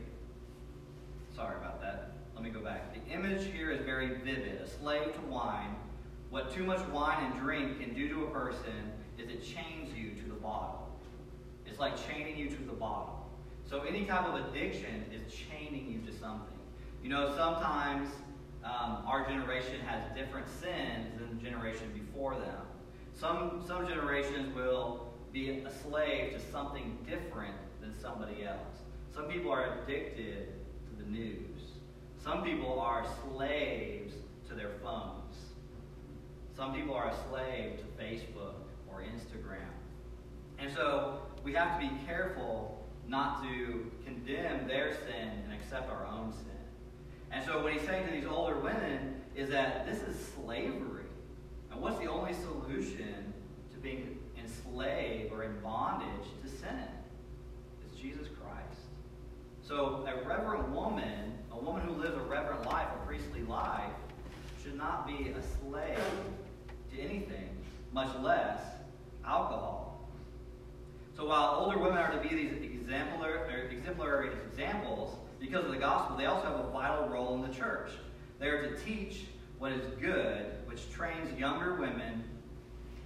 Sorry 1.35 1.55
about 1.57 1.81
that. 1.81 2.13
Let 2.33 2.43
me 2.43 2.49
go 2.49 2.61
back. 2.61 2.93
The 2.93 3.13
image 3.13 3.45
here 3.51 3.71
is 3.71 3.85
very 3.85 4.15
vivid. 4.25 4.61
A 4.61 4.67
slave 4.67 5.13
to 5.13 5.21
wine. 5.21 5.75
What 6.29 6.53
too 6.53 6.63
much 6.63 6.85
wine 6.89 7.31
and 7.31 7.41
drink 7.41 7.79
can 7.79 7.95
do 7.95 8.07
to 8.09 8.25
a 8.25 8.29
person 8.29 8.91
is 9.17 9.29
it 9.29 9.43
chains 9.43 9.91
you 9.95 10.11
to 10.21 10.29
the 10.29 10.35
bottle. 10.35 10.87
It's 11.65 11.79
like 11.79 11.93
chaining 12.07 12.37
you 12.37 12.49
to 12.49 12.63
the 12.63 12.73
bottle. 12.73 13.27
So 13.67 13.81
any 13.81 14.05
type 14.05 14.25
of 14.25 14.35
addiction 14.45 15.05
is 15.11 15.33
chaining 15.33 15.89
you 15.89 16.11
to 16.11 16.17
something. 16.17 16.57
You 17.03 17.09
know, 17.09 17.35
sometimes 17.35 18.09
um, 18.63 19.03
our 19.05 19.25
generation 19.27 19.79
has 19.87 20.03
different 20.15 20.47
sins 20.47 21.17
than 21.17 21.37
the 21.37 21.43
generation 21.43 21.91
before 21.93 22.35
them. 22.35 22.61
Some, 23.15 23.63
some 23.67 23.87
generations 23.87 24.53
will 24.55 25.07
be 25.31 25.49
a 25.49 25.71
slave 25.83 26.33
to 26.33 26.51
something 26.51 26.97
different 27.07 27.55
than 27.81 27.93
somebody 27.99 28.45
else. 28.45 28.83
Some 29.13 29.25
people 29.25 29.51
are 29.51 29.79
addicted 29.83 30.47
to 30.89 31.03
the 31.03 31.09
news. 31.09 31.61
Some 32.23 32.43
people 32.43 32.79
are 32.79 33.05
slaves 33.35 34.13
to 34.47 34.55
their 34.55 34.71
phones. 34.83 35.18
Some 36.59 36.73
people 36.73 36.93
are 36.93 37.07
a 37.07 37.15
slave 37.29 37.77
to 37.77 38.03
Facebook 38.03 38.55
or 38.91 39.01
Instagram. 39.01 39.71
And 40.57 40.69
so 40.69 41.21
we 41.41 41.53
have 41.53 41.79
to 41.79 41.87
be 41.87 41.93
careful 42.05 42.85
not 43.07 43.41
to 43.43 43.89
condemn 44.03 44.67
their 44.67 44.93
sin 44.93 45.29
and 45.45 45.53
accept 45.53 45.89
our 45.89 46.05
own 46.05 46.33
sin. 46.33 46.45
And 47.31 47.45
so 47.45 47.63
what 47.63 47.71
he's 47.71 47.83
saying 47.83 48.07
to 48.07 48.11
these 48.11 48.25
older 48.25 48.59
women 48.59 49.21
is 49.37 49.49
that 49.51 49.87
this 49.87 50.01
is 50.01 50.17
slavery. 50.35 51.05
And 51.71 51.79
what's 51.79 51.97
the 51.97 52.07
only 52.07 52.33
solution 52.33 53.33
to 53.71 53.77
being 53.77 54.19
enslaved 54.37 55.31
or 55.31 55.45
in 55.45 55.57
bondage 55.61 56.27
to 56.43 56.49
sin? 56.49 56.89
It's 57.85 57.97
Jesus 57.97 58.27
Christ. 58.27 58.81
So 59.61 60.05
a 60.05 60.27
reverent 60.27 60.67
woman, 60.71 61.37
a 61.53 61.57
woman 61.57 61.83
who 61.83 61.93
lives 61.93 62.17
a 62.17 62.29
reverent 62.29 62.65
life, 62.65 62.89
a 63.01 63.07
priestly 63.07 63.43
life, 63.43 63.93
should 64.61 64.75
not 64.75 65.07
be 65.07 65.29
a 65.29 65.41
slave 65.61 65.95
to 66.95 67.01
anything, 67.01 67.49
much 67.93 68.09
less 68.21 68.59
alcohol. 69.25 70.07
So 71.15 71.25
while 71.27 71.55
older 71.59 71.77
women 71.77 71.97
are 71.97 72.11
to 72.11 72.19
be 72.19 72.35
these 72.35 72.53
exemplary, 72.63 73.75
exemplary 73.75 74.29
examples, 74.47 75.15
because 75.39 75.65
of 75.65 75.71
the 75.71 75.77
gospel, 75.77 76.17
they 76.17 76.25
also 76.25 76.47
have 76.47 76.59
a 76.59 76.69
vital 76.71 77.07
role 77.09 77.35
in 77.35 77.49
the 77.49 77.55
church. 77.55 77.91
They 78.39 78.47
are 78.47 78.69
to 78.69 78.77
teach 78.83 79.25
what 79.57 79.71
is 79.71 79.85
good, 79.99 80.45
which 80.65 80.89
trains 80.91 81.37
younger 81.37 81.75
women. 81.75 82.23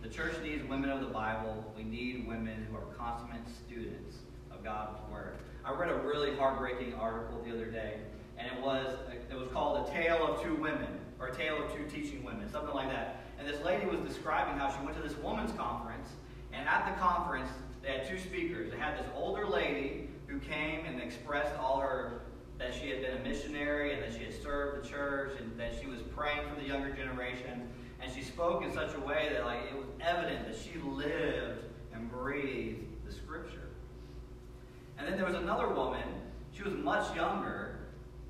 The 0.01 0.09
church 0.09 0.33
needs 0.43 0.63
women 0.67 0.89
of 0.89 1.01
the 1.01 1.07
Bible. 1.07 1.73
We 1.75 1.83
need 1.83 2.27
women 2.27 2.67
who 2.69 2.77
are 2.77 2.85
consummate 2.95 3.47
students 3.65 4.17
of 4.51 4.63
God's 4.63 4.99
Word. 5.11 5.37
I 5.65 5.73
read 5.73 5.89
a 5.89 5.95
really 5.95 6.35
heartbreaking 6.35 6.93
article 6.93 7.41
the 7.43 7.51
other 7.51 7.65
day, 7.65 7.95
and 8.37 8.47
it 8.51 8.61
was 8.61 8.95
it 9.31 9.35
was 9.35 9.47
called 9.51 9.87
"A 9.87 9.91
Tale 9.91 10.27
of 10.27 10.43
Two 10.43 10.55
Women" 10.55 10.99
or 11.19 11.27
"A 11.27 11.35
Tale 11.35 11.63
of 11.63 11.73
Two 11.73 11.85
Teaching 11.85 12.23
Women," 12.23 12.49
something 12.51 12.75
like 12.75 12.89
that. 12.89 13.22
And 13.39 13.47
this 13.47 13.61
lady 13.63 13.85
was 13.85 13.99
describing 13.99 14.57
how 14.57 14.71
she 14.71 14.83
went 14.85 14.95
to 14.97 15.03
this 15.03 15.17
women's 15.17 15.51
conference, 15.53 16.07
and 16.53 16.67
at 16.67 16.85
the 16.85 16.99
conference 17.01 17.49
they 17.81 17.91
had 17.91 18.07
two 18.07 18.17
speakers. 18.17 18.71
They 18.71 18.77
had 18.77 18.97
this 18.97 19.07
older 19.15 19.45
lady 19.45 20.09
who 20.27 20.39
came 20.39 20.85
and 20.85 21.01
expressed 21.01 21.53
all 21.57 21.79
her 21.79 22.21
that 22.57 22.73
she 22.73 22.89
had 22.89 23.01
been 23.01 23.17
a 23.17 23.23
missionary 23.23 23.93
and 23.93 24.01
that 24.01 24.13
she 24.13 24.23
had 24.23 24.41
served 24.41 24.83
the 24.83 24.89
church 24.89 25.33
and 25.39 25.59
that 25.59 25.73
she 25.79 25.87
was 25.87 25.99
praying 26.15 26.41
for 26.47 26.59
the 26.59 26.65
younger 26.65 26.91
generation. 26.91 27.67
And 28.01 28.13
she 28.13 28.21
spoke 28.21 28.63
in 28.63 28.71
such 28.73 28.93
a 28.95 28.99
way 28.99 29.29
that 29.33 29.45
like 29.45 29.63
it 29.69 29.77
was 29.77 29.87
evident 29.99 30.45
that 30.47 30.55
she 30.55 30.79
lived 30.79 31.65
and 31.93 32.09
breathed 32.09 32.85
the 33.05 33.11
scripture. 33.11 33.69
And 34.97 35.07
then 35.07 35.17
there 35.17 35.25
was 35.25 35.35
another 35.35 35.67
woman, 35.67 36.03
she 36.53 36.63
was 36.63 36.73
much 36.73 37.13
younger, 37.15 37.79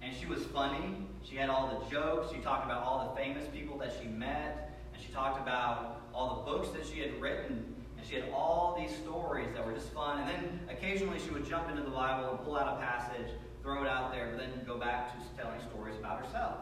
and 0.02 0.16
she 0.16 0.26
was 0.26 0.44
funny. 0.46 0.98
She 1.24 1.36
had 1.36 1.50
all 1.50 1.80
the 1.80 1.90
jokes. 1.90 2.34
She 2.34 2.40
talked 2.40 2.66
about 2.66 2.84
all 2.84 3.10
the 3.10 3.22
famous 3.22 3.48
people 3.54 3.78
that 3.80 3.94
she 4.02 4.08
met, 4.08 4.63
she 5.04 5.12
talked 5.14 5.42
about 5.42 6.02
all 6.14 6.38
the 6.38 6.52
books 6.52 6.70
that 6.70 6.86
she 6.86 7.00
had 7.00 7.20
written 7.20 7.76
and 7.98 8.08
she 8.08 8.16
had 8.16 8.30
all 8.34 8.78
these 8.80 8.96
stories 8.98 9.50
that 9.54 9.66
were 9.66 9.74
just 9.74 9.90
fun. 9.94 10.20
And 10.20 10.30
then 10.30 10.60
occasionally 10.70 11.20
she 11.20 11.32
would 11.32 11.48
jump 11.48 11.70
into 11.70 11.84
the 11.84 11.90
Bible 11.90 12.30
and 12.32 12.40
pull 12.44 12.58
out 12.58 12.78
a 12.78 12.82
passage, 12.82 13.28
throw 13.62 13.84
it 13.84 13.88
out 13.88 14.12
there, 14.12 14.32
but 14.32 14.40
then 14.40 14.66
go 14.66 14.78
back 14.78 15.12
to 15.14 15.42
telling 15.42 15.60
stories 15.70 15.96
about 16.00 16.24
herself. 16.24 16.58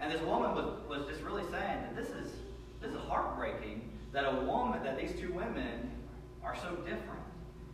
And 0.00 0.12
this 0.12 0.20
woman 0.22 0.54
was, 0.54 0.66
was 0.88 1.06
just 1.08 1.22
really 1.22 1.44
saying 1.44 1.82
that 1.82 1.96
this 1.96 2.08
is 2.08 2.32
this 2.80 2.90
is 2.90 3.00
heartbreaking 3.08 3.90
that 4.12 4.24
a 4.24 4.44
woman, 4.44 4.82
that 4.84 4.98
these 4.98 5.18
two 5.18 5.32
women 5.32 5.90
are 6.42 6.56
so 6.56 6.76
different. 6.76 7.22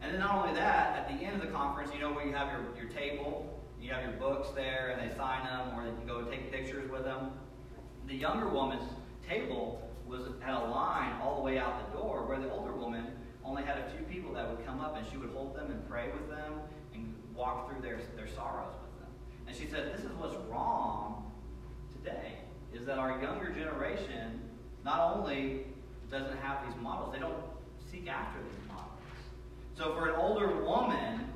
And 0.00 0.12
then 0.12 0.20
not 0.20 0.34
only 0.34 0.54
that, 0.54 0.96
at 0.96 1.08
the 1.08 1.24
end 1.24 1.40
of 1.40 1.46
the 1.46 1.52
conference, 1.52 1.90
you 1.94 2.00
know 2.00 2.12
where 2.12 2.26
you 2.26 2.32
have 2.32 2.48
your, 2.48 2.84
your 2.84 2.92
table, 2.92 3.60
you 3.80 3.92
have 3.92 4.02
your 4.02 4.12
books 4.12 4.48
there, 4.54 4.96
and 4.96 5.10
they 5.10 5.14
sign 5.16 5.44
them, 5.44 5.76
or 5.76 5.84
they 5.84 5.90
can 5.90 6.06
go 6.06 6.22
take 6.22 6.50
pictures 6.50 6.90
with 6.90 7.04
them. 7.04 7.32
The 8.06 8.14
younger 8.14 8.48
woman's 8.48 8.88
table 9.28 9.88
was 10.12 10.22
had 10.40 10.54
a 10.54 10.66
line 10.68 11.18
all 11.22 11.36
the 11.36 11.42
way 11.42 11.58
out 11.58 11.90
the 11.90 11.98
door, 11.98 12.24
where 12.26 12.38
the 12.38 12.50
older 12.52 12.72
woman 12.72 13.06
only 13.44 13.62
had 13.62 13.78
a 13.78 13.90
few 13.90 14.04
people 14.06 14.32
that 14.34 14.48
would 14.48 14.64
come 14.66 14.80
up, 14.80 14.96
and 14.96 15.06
she 15.10 15.16
would 15.16 15.30
hold 15.30 15.56
them 15.56 15.70
and 15.70 15.88
pray 15.88 16.10
with 16.12 16.28
them 16.28 16.60
and 16.94 17.12
walk 17.34 17.68
through 17.70 17.80
their, 17.80 17.98
their 18.14 18.28
sorrows 18.28 18.74
with 18.82 19.00
them. 19.00 19.10
And 19.48 19.56
she 19.56 19.66
said, 19.66 19.92
this 19.92 20.04
is 20.04 20.12
what's 20.18 20.36
wrong 20.48 21.32
today, 21.96 22.34
is 22.74 22.84
that 22.86 22.98
our 22.98 23.20
younger 23.22 23.50
generation 23.50 24.40
not 24.84 25.16
only 25.16 25.66
doesn't 26.10 26.38
have 26.38 26.66
these 26.66 26.80
models, 26.80 27.12
they 27.12 27.18
don't 27.18 27.42
seek 27.90 28.08
after 28.08 28.38
these 28.40 28.68
models. 28.68 28.90
So 29.74 29.94
for 29.94 30.08
an 30.08 30.16
older 30.16 30.62
woman 30.62 31.28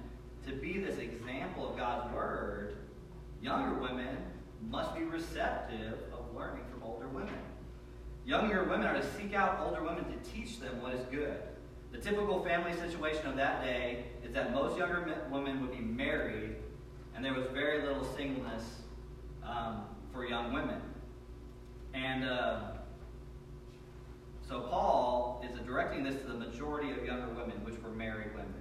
to 0.46 0.52
be 0.52 0.78
this 0.78 0.98
example 0.98 1.70
of 1.70 1.76
God's 1.76 2.12
word, 2.14 2.76
younger 3.42 3.80
women 3.80 4.18
must 4.70 4.94
be 4.94 5.02
receptive 5.02 5.98
of 6.12 6.36
learning 6.36 6.64
from 6.70 6.82
older 6.82 7.08
women. 7.08 7.34
Younger 8.26 8.64
women 8.64 8.88
are 8.88 8.94
to 8.94 9.14
seek 9.16 9.34
out 9.34 9.60
older 9.64 9.84
women 9.84 10.04
to 10.04 10.30
teach 10.30 10.58
them 10.58 10.82
what 10.82 10.92
is 10.92 11.04
good. 11.12 11.36
The 11.92 11.98
typical 11.98 12.42
family 12.42 12.72
situation 12.72 13.24
of 13.28 13.36
that 13.36 13.62
day 13.62 14.06
is 14.24 14.34
that 14.34 14.52
most 14.52 14.76
younger 14.76 15.22
women 15.30 15.60
would 15.60 15.70
be 15.70 15.78
married, 15.78 16.56
and 17.14 17.24
there 17.24 17.32
was 17.32 17.46
very 17.52 17.82
little 17.82 18.04
singleness 18.16 18.64
um, 19.44 19.84
for 20.12 20.26
young 20.26 20.52
women. 20.52 20.80
And 21.94 22.24
uh, 22.24 22.60
so 24.48 24.62
Paul 24.62 25.44
is 25.48 25.56
directing 25.64 26.02
this 26.02 26.16
to 26.16 26.26
the 26.26 26.34
majority 26.34 26.90
of 26.90 27.04
younger 27.04 27.28
women, 27.28 27.64
which 27.64 27.80
were 27.80 27.90
married 27.90 28.32
women. 28.32 28.52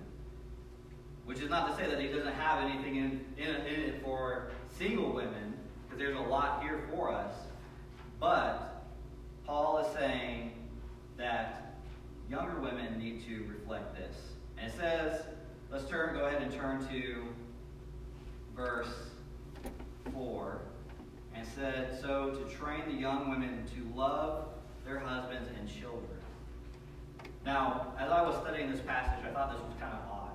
Which 1.26 1.40
is 1.40 1.50
not 1.50 1.72
to 1.72 1.76
say 1.76 1.90
that 1.90 2.00
he 2.00 2.08
doesn't 2.08 2.36
have 2.36 2.64
anything 2.64 2.98
in, 2.98 3.26
in, 3.36 3.48
in 3.48 3.82
it 3.82 4.04
for 4.04 4.52
single 4.78 5.12
women, 5.12 5.56
because 5.84 5.98
there's 5.98 6.16
a 6.16 6.30
lot 6.30 6.62
here 6.62 6.88
for 6.94 7.12
us. 7.12 7.34
But 8.20 8.75
Paul 9.46 9.78
is 9.78 9.94
saying 9.94 10.54
that 11.18 11.76
younger 12.30 12.60
women 12.60 12.98
need 12.98 13.26
to 13.28 13.46
reflect 13.48 13.96
this. 13.96 14.16
And 14.58 14.72
it 14.72 14.76
says, 14.76 15.22
let's 15.72 15.86
turn, 15.86 16.16
go 16.16 16.26
ahead 16.26 16.42
and 16.42 16.52
turn 16.52 16.88
to 16.88 17.26
verse 18.56 18.94
4. 20.14 20.62
And 21.36 21.46
said, 21.46 22.00
So 22.02 22.32
to 22.32 22.56
train 22.56 22.84
the 22.88 22.94
young 22.94 23.30
women 23.30 23.66
to 23.76 23.98
love 24.00 24.48
their 24.86 25.00
husbands 25.00 25.50
and 25.60 25.68
children. 25.68 26.04
Now, 27.46 27.94
as 28.00 28.10
I 28.10 28.22
was 28.22 28.36
studying 28.38 28.72
this 28.72 28.80
passage, 28.82 29.24
I 29.26 29.32
thought 29.32 29.52
this 29.52 29.62
was 29.62 29.74
kind 29.80 29.94
of 29.94 30.00
odd. 30.10 30.32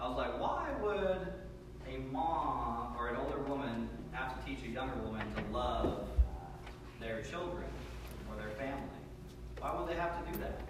I 0.00 0.08
was 0.08 0.16
like, 0.16 0.40
why 0.40 0.72
would 0.82 1.32
a 1.86 1.98
mom 2.10 2.96
or 2.98 3.08
an 3.08 3.16
older 3.16 3.38
woman 3.42 3.88
have 4.10 4.38
to 4.38 4.46
teach 4.50 4.64
a 4.64 4.68
younger 4.68 4.96
woman 5.02 5.26
to 5.34 5.52
love 5.52 6.08
their 6.98 7.22
children 7.22 7.66
their 8.46 8.56
family? 8.56 8.82
Why 9.58 9.78
would 9.78 9.88
they 9.88 9.98
have 9.98 10.24
to 10.24 10.32
do 10.32 10.38
that? 10.38 10.60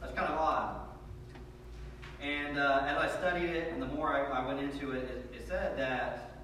That's 0.00 0.14
kind 0.14 0.32
of 0.32 0.38
odd. 0.38 0.80
And 2.20 2.58
uh, 2.58 2.84
as 2.86 2.96
I 2.98 3.08
studied 3.08 3.50
it, 3.50 3.72
and 3.72 3.80
the 3.80 3.86
more 3.86 4.14
I, 4.14 4.40
I 4.40 4.46
went 4.46 4.60
into 4.60 4.92
it, 4.92 5.04
it, 5.04 5.34
it 5.34 5.48
said 5.48 5.78
that 5.78 6.42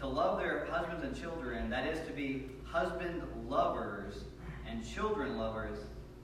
to 0.00 0.06
love 0.06 0.38
their 0.38 0.66
husbands 0.66 1.04
and 1.04 1.18
children, 1.18 1.70
that 1.70 1.86
is 1.86 2.06
to 2.06 2.12
be 2.12 2.46
husband 2.64 3.22
lovers 3.48 4.24
and 4.68 4.86
children 4.86 5.38
lovers, 5.38 5.78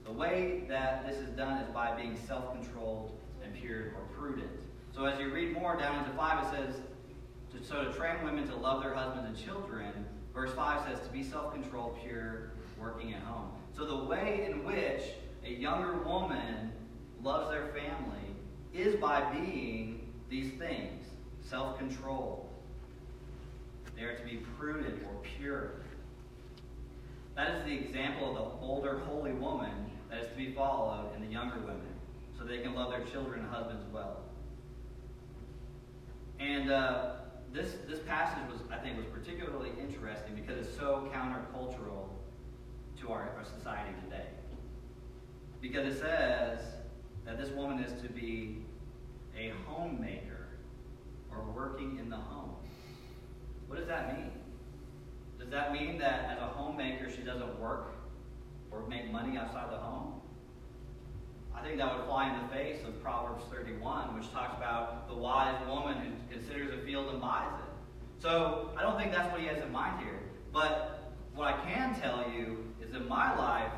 the 0.05 0.11
way 0.11 0.63
that 0.67 1.05
this 1.07 1.17
is 1.17 1.29
done 1.31 1.61
is 1.61 1.69
by 1.73 1.95
being 1.95 2.17
self 2.27 2.53
controlled 2.53 3.17
and 3.43 3.53
pure 3.53 3.93
or 3.95 4.03
prudent. 4.15 4.49
So 4.95 5.05
as 5.05 5.19
you 5.19 5.31
read 5.31 5.53
more 5.53 5.75
down 5.75 6.03
into 6.03 6.15
5, 6.15 6.45
it 6.45 6.57
says, 6.57 6.81
so 7.67 7.83
to 7.83 7.93
train 7.93 8.23
women 8.23 8.47
to 8.47 8.55
love 8.55 8.83
their 8.83 8.93
husbands 8.93 9.27
and 9.27 9.45
children. 9.45 9.91
Verse 10.33 10.53
5 10.53 10.87
says, 10.87 11.05
to 11.05 11.11
be 11.11 11.23
self 11.23 11.53
controlled, 11.53 11.97
pure, 12.03 12.51
working 12.79 13.13
at 13.13 13.21
home. 13.21 13.51
So 13.75 13.85
the 13.85 14.05
way 14.05 14.47
in 14.49 14.63
which 14.65 15.03
a 15.45 15.49
younger 15.49 15.93
woman 16.03 16.71
loves 17.23 17.49
their 17.51 17.67
family 17.67 18.35
is 18.73 18.95
by 18.95 19.21
being 19.33 20.13
these 20.29 20.51
things 20.53 21.03
self 21.41 21.77
controlled. 21.77 22.49
They 23.95 24.03
are 24.03 24.15
to 24.15 24.23
be 24.23 24.37
prudent 24.57 25.01
or 25.03 25.21
pure. 25.37 25.71
That 27.35 27.55
is 27.55 27.65
the 27.65 27.73
example 27.73 28.29
of 28.29 28.35
the 28.35 28.65
older 28.65 28.99
holy 28.99 29.31
woman 29.31 29.71
that 30.09 30.21
is 30.21 30.27
to 30.29 30.35
be 30.35 30.53
followed 30.53 31.15
in 31.15 31.21
the 31.21 31.31
younger 31.31 31.59
women, 31.59 31.93
so 32.37 32.43
they 32.43 32.59
can 32.59 32.73
love 32.73 32.91
their 32.91 33.05
children 33.05 33.41
and 33.41 33.49
husbands 33.49 33.85
well. 33.93 34.21
And 36.39 36.71
uh, 36.71 37.11
this 37.53 37.75
this 37.87 37.99
passage 37.99 38.43
was, 38.51 38.61
I 38.71 38.77
think, 38.77 38.97
was 38.97 39.05
particularly 39.05 39.71
interesting 39.79 40.35
because 40.35 40.67
it's 40.67 40.77
so 40.77 41.11
countercultural 41.13 42.09
to 43.01 43.11
our, 43.11 43.31
our 43.37 43.45
society 43.45 43.91
today. 44.03 44.27
Because 45.61 45.95
it 45.95 45.99
says 45.99 46.59
that 47.25 47.37
this 47.37 47.49
woman 47.49 47.79
is 47.79 48.01
to 48.01 48.09
be 48.09 48.63
a 49.37 49.51
homemaker 49.65 50.47
or 51.31 51.43
working 51.55 51.97
in 51.99 52.09
the 52.09 52.15
home. 52.15 52.55
What 53.67 53.79
does 53.79 53.87
that 53.87 54.17
mean? 54.17 54.31
Does 55.39 55.49
that 55.49 55.73
mean 55.73 55.97
that 55.99 56.29
as 56.31 56.37
a 56.39 56.47
homemaker 56.47 57.09
she 57.09 57.21
doesn't 57.21 57.59
work 57.59 57.95
or 58.71 58.87
make 58.87 59.11
money 59.11 59.37
outside 59.37 59.71
the 59.71 59.77
home? 59.77 60.21
I 61.55 61.61
think 61.61 61.77
that 61.77 61.95
would 61.95 62.05
fly 62.05 62.33
in 62.33 62.41
the 62.41 62.53
face 62.53 62.83
of 62.85 63.01
Proverbs 63.01 63.43
31, 63.51 64.15
which 64.17 64.31
talks 64.31 64.55
about 64.55 65.07
the 65.07 65.15
wise 65.15 65.55
woman 65.67 65.97
who 65.97 66.35
considers 66.35 66.73
a 66.73 66.85
field 66.85 67.09
and 67.11 67.19
buys 67.19 67.47
it. 67.47 68.21
So 68.21 68.71
I 68.77 68.81
don't 68.83 68.97
think 68.97 69.11
that's 69.11 69.31
what 69.31 69.41
he 69.41 69.47
has 69.47 69.61
in 69.61 69.71
mind 69.71 69.99
here. 70.03 70.19
But 70.53 71.13
what 71.35 71.47
I 71.47 71.65
can 71.65 71.99
tell 71.99 72.25
you 72.31 72.65
is 72.87 72.95
in 72.95 73.07
my 73.07 73.35
life, 73.37 73.71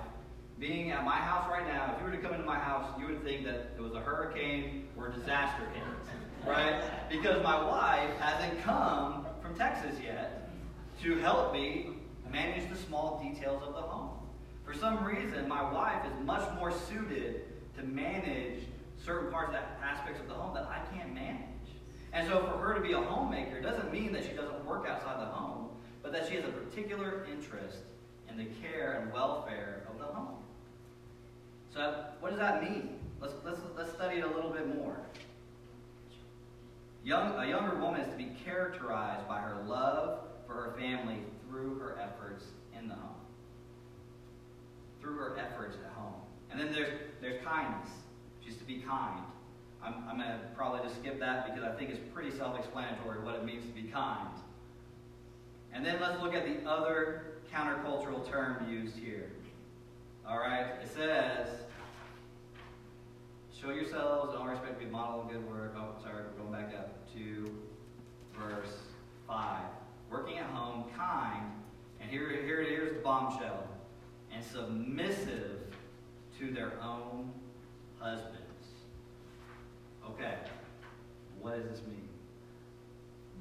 being 0.59 0.91
at 0.91 1.05
my 1.05 1.15
house 1.15 1.49
right 1.49 1.65
now, 1.65 1.93
if 1.93 2.01
you 2.01 2.05
were 2.09 2.15
to 2.15 2.21
come 2.21 2.33
into 2.33 2.45
my 2.45 2.59
house, 2.59 2.85
you 2.99 3.07
would 3.07 3.23
think 3.23 3.45
that 3.45 3.71
it 3.77 3.81
was 3.81 3.93
a 3.93 3.99
hurricane 3.99 4.87
or 4.97 5.07
a 5.07 5.13
disaster 5.13 5.63
hit, 5.73 5.83
right? 6.45 6.83
Because 7.09 7.41
my 7.43 7.63
wife 7.63 8.17
hasn't 8.19 8.61
come 8.63 9.25
from 9.41 9.55
Texas 9.55 9.95
yet 10.03 10.49
to 11.01 11.17
help 11.19 11.53
me 11.53 11.91
manage 12.29 12.69
the 12.69 12.75
small 12.75 13.23
details 13.23 13.63
of 13.65 13.73
the 13.73 13.81
home. 13.81 14.17
For 14.65 14.73
some 14.73 15.03
reason, 15.03 15.47
my 15.47 15.63
wife 15.71 16.05
is 16.05 16.25
much 16.25 16.47
more 16.55 16.71
suited 16.71 17.43
to 17.77 17.83
manage 17.83 18.63
certain 19.03 19.31
parts, 19.31 19.49
of 19.49 19.53
that 19.53 19.79
aspects 19.81 20.19
of 20.19 20.27
the 20.27 20.33
home 20.33 20.53
that 20.53 20.65
I 20.65 20.79
can't 20.93 21.13
manage. 21.13 21.45
And 22.11 22.27
so 22.27 22.41
for 22.41 22.57
her 22.57 22.73
to 22.73 22.81
be 22.81 22.91
a 22.91 22.99
homemaker 22.99 23.61
doesn't 23.61 23.91
mean 23.93 24.11
that 24.11 24.25
she 24.25 24.31
doesn't 24.31 24.65
work 24.65 24.85
outside 24.87 25.21
the 25.21 25.31
home, 25.31 25.69
but 26.03 26.11
that 26.11 26.27
she 26.27 26.35
has 26.35 26.43
a 26.43 26.49
particular 26.49 27.25
interest 27.31 27.77
in 27.77 27.88
the 28.39 28.45
care 28.61 29.01
and 29.01 29.11
welfare 29.11 29.83
of 29.91 29.99
the 29.99 30.05
home. 30.05 30.37
So 31.73 32.05
what 32.21 32.29
does 32.29 32.39
that 32.39 32.63
mean? 32.63 32.97
Let's, 33.21 33.33
let's, 33.45 33.59
let's 33.77 33.91
study 33.91 34.19
it 34.19 34.23
a 34.23 34.33
little 34.33 34.49
bit 34.49 34.73
more. 34.75 34.97
Young, 37.03 37.35
a 37.37 37.47
younger 37.47 37.75
woman 37.75 38.01
is 38.01 38.09
to 38.09 38.17
be 38.17 38.31
characterized 38.45 39.27
by 39.27 39.39
her 39.39 39.61
love 39.67 40.19
for 40.47 40.53
her 40.53 40.75
family 40.77 41.17
through 41.47 41.79
her 41.79 41.99
efforts 42.01 42.45
in 42.77 42.87
the 42.87 42.95
home. 42.95 43.15
Through 45.01 45.15
her 45.17 45.37
efforts 45.37 45.77
at 45.85 45.91
home. 45.93 46.13
And 46.51 46.59
then 46.59 46.71
there's, 46.71 46.99
there's 47.21 47.43
kindness. 47.43 47.89
She's 48.45 48.57
to 48.57 48.63
be 48.63 48.79
kind. 48.79 49.21
I'm, 49.83 49.95
I'm 50.09 50.17
going 50.17 50.29
to 50.29 50.39
probably 50.55 50.81
just 50.87 50.99
skip 50.99 51.19
that 51.19 51.45
because 51.45 51.63
I 51.63 51.77
think 51.77 51.89
it's 51.89 51.99
pretty 52.13 52.31
self-explanatory 52.31 53.21
what 53.23 53.35
it 53.35 53.45
means 53.45 53.65
to 53.65 53.71
be 53.71 53.89
kind. 53.89 54.29
And 55.73 55.85
then 55.85 55.99
let's 56.01 56.21
look 56.21 56.33
at 56.33 56.45
the 56.45 56.67
other 56.69 57.28
countercultural 57.53 58.29
term 58.29 58.67
used 58.69 58.95
here. 58.97 59.31
All 60.27 60.39
right, 60.39 60.65
it 60.81 60.89
says, 60.95 61.47
show 63.59 63.71
yourselves 63.71 64.33
in 64.33 64.39
all 64.39 64.47
respect 64.47 64.79
to 64.79 64.85
be 64.85 64.89
a 64.89 64.91
model 64.91 65.21
of 65.21 65.29
good 65.29 65.49
work. 65.49 65.75
Oh, 65.77 66.01
sorry, 66.03 66.23
we're 66.23 66.43
going 66.43 66.51
back 66.51 66.75
up 66.75 67.11
to 67.13 67.51
verse 68.37 68.77
5 69.27 69.63
working 70.09 70.37
at 70.37 70.45
home, 70.47 70.85
kind, 70.97 71.51
and 72.01 72.09
here, 72.09 72.29
here 72.29 72.63
here's 72.63 72.93
the 72.95 72.99
bombshell, 72.99 73.67
and 74.33 74.43
submissive 74.43 75.61
to 76.39 76.51
their 76.51 76.73
own 76.81 77.31
husbands. 77.99 78.39
Okay, 80.05 80.35
what 81.41 81.57
does 81.57 81.69
this 81.69 81.87
mean? 81.87 82.07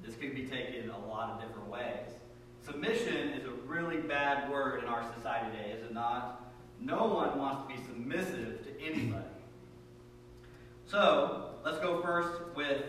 This 0.05 0.14
could 0.16 0.35
be 0.35 0.44
taken 0.44 0.90
a 0.90 1.07
lot 1.07 1.31
of 1.31 1.40
different 1.47 1.68
ways. 1.68 2.17
Submission 2.70 3.31
is 3.31 3.46
a 3.46 3.50
really 3.66 3.96
bad 3.96 4.50
word 4.50 4.83
in 4.83 4.88
our 4.88 5.02
society 5.14 5.57
today, 5.57 5.70
is 5.70 5.85
it 5.85 5.94
not? 5.94 6.52
No 6.81 7.07
one 7.07 7.38
wants 7.38 7.62
to 7.62 7.74
be 7.74 7.83
submissive 7.87 8.62
to 8.64 8.85
anybody. 8.85 9.24
So, 10.87 11.54
let's 11.64 11.78
go 11.78 12.02
first 12.02 12.40
with 12.54 12.83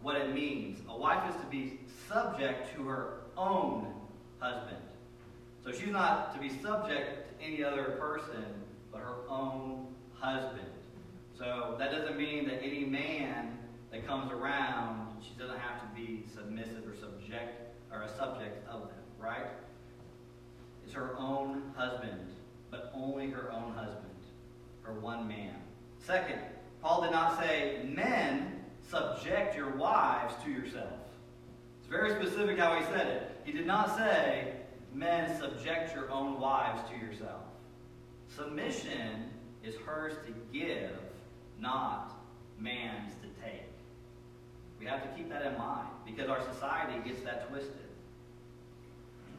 what 0.00 0.16
it 0.16 0.32
means. 0.32 0.78
A 0.88 0.96
wife 0.96 1.28
is 1.28 1.40
to 1.40 1.46
be 1.48 1.80
subject 2.08 2.74
to 2.76 2.84
her 2.84 3.22
own 3.36 3.92
husband. 4.38 4.76
So 5.64 5.72
she's 5.72 5.92
not 5.92 6.32
to 6.34 6.40
be 6.40 6.48
subject 6.48 7.38
to 7.38 7.44
any 7.44 7.62
other 7.62 7.96
person 8.00 8.44
but 8.92 9.00
her 9.00 9.28
own 9.28 9.86
husband. 10.14 10.66
So 11.38 11.76
that 11.78 11.90
doesn't 11.90 12.16
mean 12.16 12.46
that 12.48 12.62
any 12.62 12.84
man 12.84 13.58
that 13.92 14.06
comes 14.06 14.32
around, 14.32 15.22
she 15.22 15.32
doesn't 15.38 15.58
have 15.58 15.80
to 15.80 16.00
be 16.00 16.24
submissive 16.32 16.86
or 16.86 16.94
subject 16.94 17.70
or 17.92 18.02
a 18.02 18.08
subject 18.16 18.66
of 18.68 18.82
them, 18.88 18.99
right? 19.20 19.46
It's 20.84 20.94
her 20.94 21.14
own 21.18 21.62
husband, 21.76 22.20
but 22.70 22.92
only 22.94 23.30
her 23.30 23.52
own 23.52 23.72
husband, 23.72 24.06
her 24.82 24.94
one 24.94 25.28
man. 25.28 25.54
Second, 25.98 26.40
Paul 26.82 27.02
did 27.02 27.12
not 27.12 27.38
say, 27.38 27.80
men, 27.84 28.64
subject 28.88 29.56
your 29.56 29.70
wives 29.76 30.34
to 30.44 30.50
yourself. 30.50 30.98
It's 31.78 31.88
very 31.88 32.10
specific 32.10 32.58
how 32.58 32.76
he 32.76 32.84
said 32.86 33.06
it. 33.06 33.36
He 33.44 33.52
did 33.52 33.66
not 33.66 33.96
say, 33.96 34.54
men, 34.94 35.38
subject 35.38 35.94
your 35.94 36.10
own 36.10 36.40
wives 36.40 36.80
to 36.90 36.96
yourself. 36.96 37.42
Submission 38.34 39.30
is 39.62 39.74
hers 39.86 40.14
to 40.26 40.32
give, 40.56 40.98
not 41.60 42.12
man's 42.58 43.12
to 43.22 43.42
take. 43.42 43.66
We 44.78 44.86
have 44.86 45.02
to 45.02 45.08
keep 45.16 45.28
that 45.28 45.44
in 45.44 45.58
mind 45.58 45.88
because 46.06 46.28
our 46.28 46.40
society 46.52 46.94
gets 47.06 47.22
that 47.22 47.48
twisted. 47.50 47.89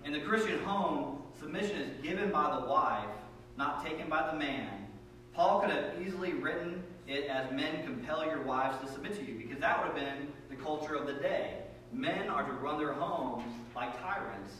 In 0.04 0.14
the 0.14 0.20
Christian 0.22 0.60
home, 0.64 1.22
submission 1.40 1.78
is 1.78 2.02
given 2.04 2.32
by 2.32 2.60
the 2.60 2.66
wife, 2.66 3.10
not 3.58 3.86
taken 3.86 4.10
by 4.10 4.32
the 4.32 4.38
man. 4.38 4.88
Paul 5.34 5.62
could 5.62 5.70
have 5.70 6.02
easily 6.02 6.34
written 6.34 6.84
it 7.08 7.28
as 7.28 7.52
men 7.52 7.84
compel 7.84 8.26
your 8.26 8.42
wives 8.42 8.78
to 8.86 8.92
submit 8.92 9.16
to 9.16 9.26
you 9.26 9.38
because 9.38 9.60
that 9.60 9.80
would 9.80 9.88
have 9.88 9.96
been 9.96 10.28
the 10.50 10.56
culture 10.56 10.96
of 10.96 11.06
the 11.06 11.14
day. 11.14 11.58
Men 11.92 12.30
are 12.30 12.46
to 12.46 12.54
run 12.54 12.80
their 12.80 12.94
homes 12.94 13.44
like 13.76 14.00
tyrants 14.02 14.54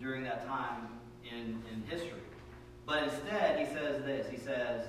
during 0.00 0.24
that 0.24 0.46
time 0.46 0.88
in, 1.30 1.62
in 1.72 1.82
history. 1.88 2.20
But 2.86 3.04
instead, 3.04 3.58
he 3.58 3.66
says 3.66 4.02
this 4.04 4.30
he 4.30 4.38
says, 4.38 4.86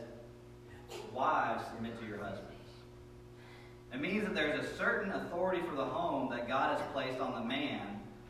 Wives, 1.13 1.63
submit 1.73 1.99
to 1.99 2.07
your 2.07 2.17
husbands. 2.17 2.49
It 3.93 4.01
means 4.01 4.23
that 4.23 4.33
there's 4.33 4.65
a 4.65 4.75
certain 4.77 5.11
authority 5.11 5.61
for 5.69 5.75
the 5.75 5.85
home 5.85 6.29
that 6.29 6.47
God 6.47 6.79
has 6.79 6.91
placed 6.93 7.19
on 7.19 7.33
the 7.33 7.47
man. 7.47 7.88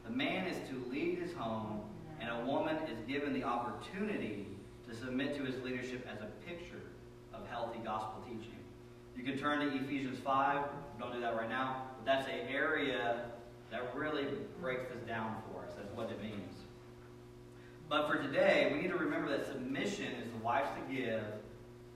The 0.10 0.15
man 0.15 0.48
is 0.48 0.58
to 0.69 0.91
lead 0.91 1.19
his 1.19 1.34
home, 1.34 1.82
and 2.19 2.32
a 2.32 2.43
woman 2.43 2.78
is 2.91 2.98
given 3.08 3.32
the 3.32 3.43
opportunity 3.43 4.48
to 4.89 4.95
submit 4.95 5.38
to 5.38 5.43
his 5.43 5.62
leadership 5.63 6.08
as 6.12 6.19
a 6.22 6.26
picture 6.50 6.82
of 7.32 7.48
healthy 7.48 7.78
gospel 7.86 8.24
teaching. 8.26 8.58
You 9.15 9.24
can 9.24 9.38
turn 9.38 9.60
to 9.60 9.67
Ephesians 9.67 10.17
5. 10.26 10.65
Don't 11.00 11.13
do 11.13 11.22
that 11.22 11.36
right 11.36 11.48
now. 11.48 11.84
But 11.95 12.06
that's 12.06 12.28
an 12.28 12.48
area 12.50 13.26
that 13.69 13.93
really 13.95 14.26
breaks 14.60 14.91
this 14.91 15.08
down 15.08 15.36
for 15.52 15.60
us. 15.60 15.74
That's 15.78 15.95
what 15.95 16.10
it 16.10 16.19
means. 16.24 16.56
But 17.88 18.08
for 18.08 18.15
today, 18.15 18.72
we 18.74 18.82
need 18.82 18.89
to 18.89 18.98
remember 18.98 19.30
that 19.30 19.45
submission 19.45 20.08
is 20.24 20.32
the 20.32 20.43
wife's 20.43 20.72
to 20.72 20.95
give, 20.95 21.24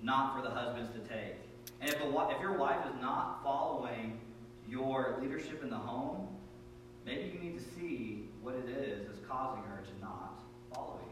not 0.04 0.36
for 0.36 0.47
the 0.47 0.54
husbands 0.54 0.91
to 0.91 0.99
take. 0.99 1.38
And 1.82 1.89
if, 1.89 1.95
if 1.99 2.41
your 2.41 2.58
wife 2.60 2.86
is 2.93 3.02
not 3.02 3.41
following 3.43 4.19
your 4.69 5.17
leadership 5.19 5.63
in 5.63 5.71
the 5.71 5.78
home, 5.78 6.28
maybe 7.05 7.31
you 7.33 7.39
need 7.39 7.57
to 7.57 7.65
see 7.75 8.29
what 8.41 8.55
it 8.55 8.69
is 8.69 9.07
that's 9.07 9.19
causing 9.27 9.63
her 9.63 9.83
to 9.83 10.01
not 10.01 10.41
follow 10.73 10.99
you. 11.01 11.11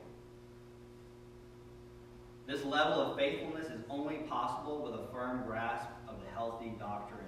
This 2.54 2.66
level 2.66 3.00
of 3.02 3.18
faithfulness 3.18 3.68
is 3.68 3.82
only 3.90 4.18
possible 4.30 4.82
with 4.82 4.96
a 4.96 5.12
firm 5.14 5.44
grasp 5.46 5.88
of 6.08 6.16
the 6.22 6.30
healthy 6.34 6.74
doctrine, 6.80 7.20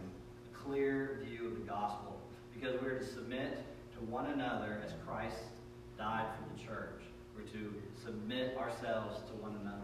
a 0.51 0.57
clear 0.57 1.21
view 1.25 1.47
of 1.47 1.53
the 1.55 1.65
gospel, 1.65 2.19
because 2.53 2.79
we 2.81 2.87
are 2.87 2.99
to 2.99 3.05
submit 3.05 3.63
to 3.93 3.99
one 4.05 4.27
another 4.27 4.81
as 4.85 4.93
Christ 5.07 5.37
died 5.97 6.25
for 6.37 6.53
the 6.53 6.67
church. 6.67 7.01
We're 7.35 7.43
to 7.43 7.73
submit 8.03 8.57
ourselves 8.57 9.19
to 9.27 9.33
one 9.41 9.57
another. 9.61 9.83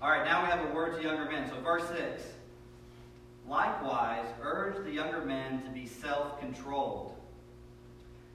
All 0.00 0.10
right, 0.10 0.24
now 0.24 0.42
we 0.42 0.50
have 0.50 0.68
a 0.70 0.74
word 0.74 0.96
to 0.96 1.02
younger 1.02 1.30
men. 1.30 1.48
So, 1.48 1.60
verse 1.60 1.86
6. 1.88 2.22
Likewise, 3.48 4.26
urge 4.40 4.84
the 4.84 4.90
younger 4.90 5.24
men 5.24 5.62
to 5.62 5.70
be 5.70 5.86
self 5.86 6.38
controlled. 6.40 7.14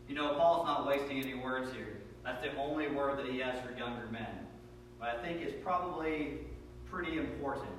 You 0.07 0.15
know, 0.15 0.33
Paul's 0.35 0.65
not 0.65 0.87
wasting 0.87 1.21
any 1.21 1.35
words 1.35 1.71
here. 1.73 1.97
That's 2.23 2.41
the 2.41 2.55
only 2.57 2.87
word 2.87 3.17
that 3.19 3.27
he 3.27 3.39
has 3.39 3.59
for 3.61 3.77
younger 3.77 4.07
men. 4.11 4.47
But 4.99 5.09
I 5.09 5.21
think 5.21 5.41
it's 5.41 5.55
probably 5.63 6.39
pretty 6.89 7.17
important. 7.17 7.69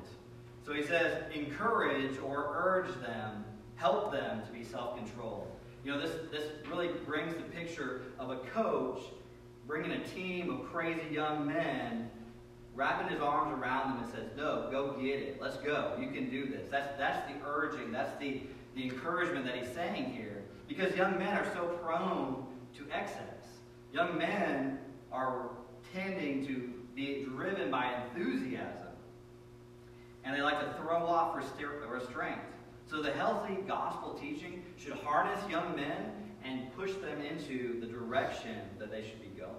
So 0.64 0.72
he 0.72 0.82
says, 0.82 1.22
encourage 1.34 2.18
or 2.18 2.50
urge 2.54 2.94
them, 3.00 3.44
help 3.76 4.12
them 4.12 4.42
to 4.44 4.52
be 4.52 4.62
self 4.62 4.96
controlled. 4.96 5.50
You 5.84 5.92
know, 5.92 6.00
this, 6.00 6.12
this 6.30 6.44
really 6.70 6.88
brings 7.06 7.34
the 7.34 7.42
picture 7.42 8.02
of 8.18 8.30
a 8.30 8.36
coach 8.36 9.00
bringing 9.66 9.92
a 9.92 10.04
team 10.08 10.50
of 10.50 10.66
crazy 10.72 11.12
young 11.12 11.46
men, 11.46 12.10
wrapping 12.74 13.08
his 13.08 13.20
arms 13.20 13.52
around 13.60 13.94
them 13.94 14.02
and 14.02 14.12
says, 14.12 14.30
no, 14.36 14.66
go 14.70 14.92
get 14.92 15.20
it. 15.20 15.38
Let's 15.40 15.58
go. 15.58 15.94
You 16.00 16.08
can 16.08 16.30
do 16.30 16.46
this. 16.46 16.68
That's, 16.70 16.96
that's 16.98 17.30
the 17.30 17.34
urging. 17.46 17.92
That's 17.92 18.18
the, 18.18 18.42
the 18.74 18.84
encouragement 18.84 19.44
that 19.44 19.56
he's 19.56 19.72
saying 19.74 20.12
here. 20.12 20.42
Because 20.68 20.94
young 20.94 21.18
men 21.18 21.36
are 21.36 21.50
so 21.54 21.66
prone 21.82 22.46
to 22.76 22.84
excess. 22.92 23.58
Young 23.92 24.18
men 24.18 24.78
are 25.10 25.48
tending 25.92 26.46
to 26.46 26.72
be 26.94 27.24
driven 27.24 27.70
by 27.70 27.94
enthusiasm. 28.04 28.88
And 30.24 30.36
they 30.36 30.42
like 30.42 30.60
to 30.60 30.80
throw 30.80 31.06
off 31.06 31.34
restraint. 31.36 32.38
So 32.90 33.02
the 33.02 33.12
healthy 33.12 33.56
gospel 33.66 34.14
teaching 34.14 34.62
should 34.76 34.94
harness 34.94 35.40
young 35.50 35.74
men 35.74 36.12
and 36.44 36.74
push 36.76 36.92
them 36.94 37.20
into 37.22 37.80
the 37.80 37.86
direction 37.86 38.56
that 38.78 38.90
they 38.90 39.02
should 39.02 39.20
be 39.20 39.40
going. 39.40 39.52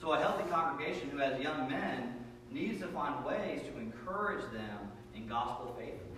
So 0.00 0.12
a 0.12 0.18
healthy 0.18 0.48
congregation 0.50 1.10
who 1.10 1.18
has 1.18 1.40
young 1.40 1.68
men 1.68 2.14
needs 2.50 2.80
to 2.80 2.88
find 2.88 3.24
ways 3.24 3.62
to 3.62 3.78
encourage 3.78 4.42
them 4.52 4.90
in 5.14 5.28
gospel 5.28 5.74
faithfulness 5.78 6.08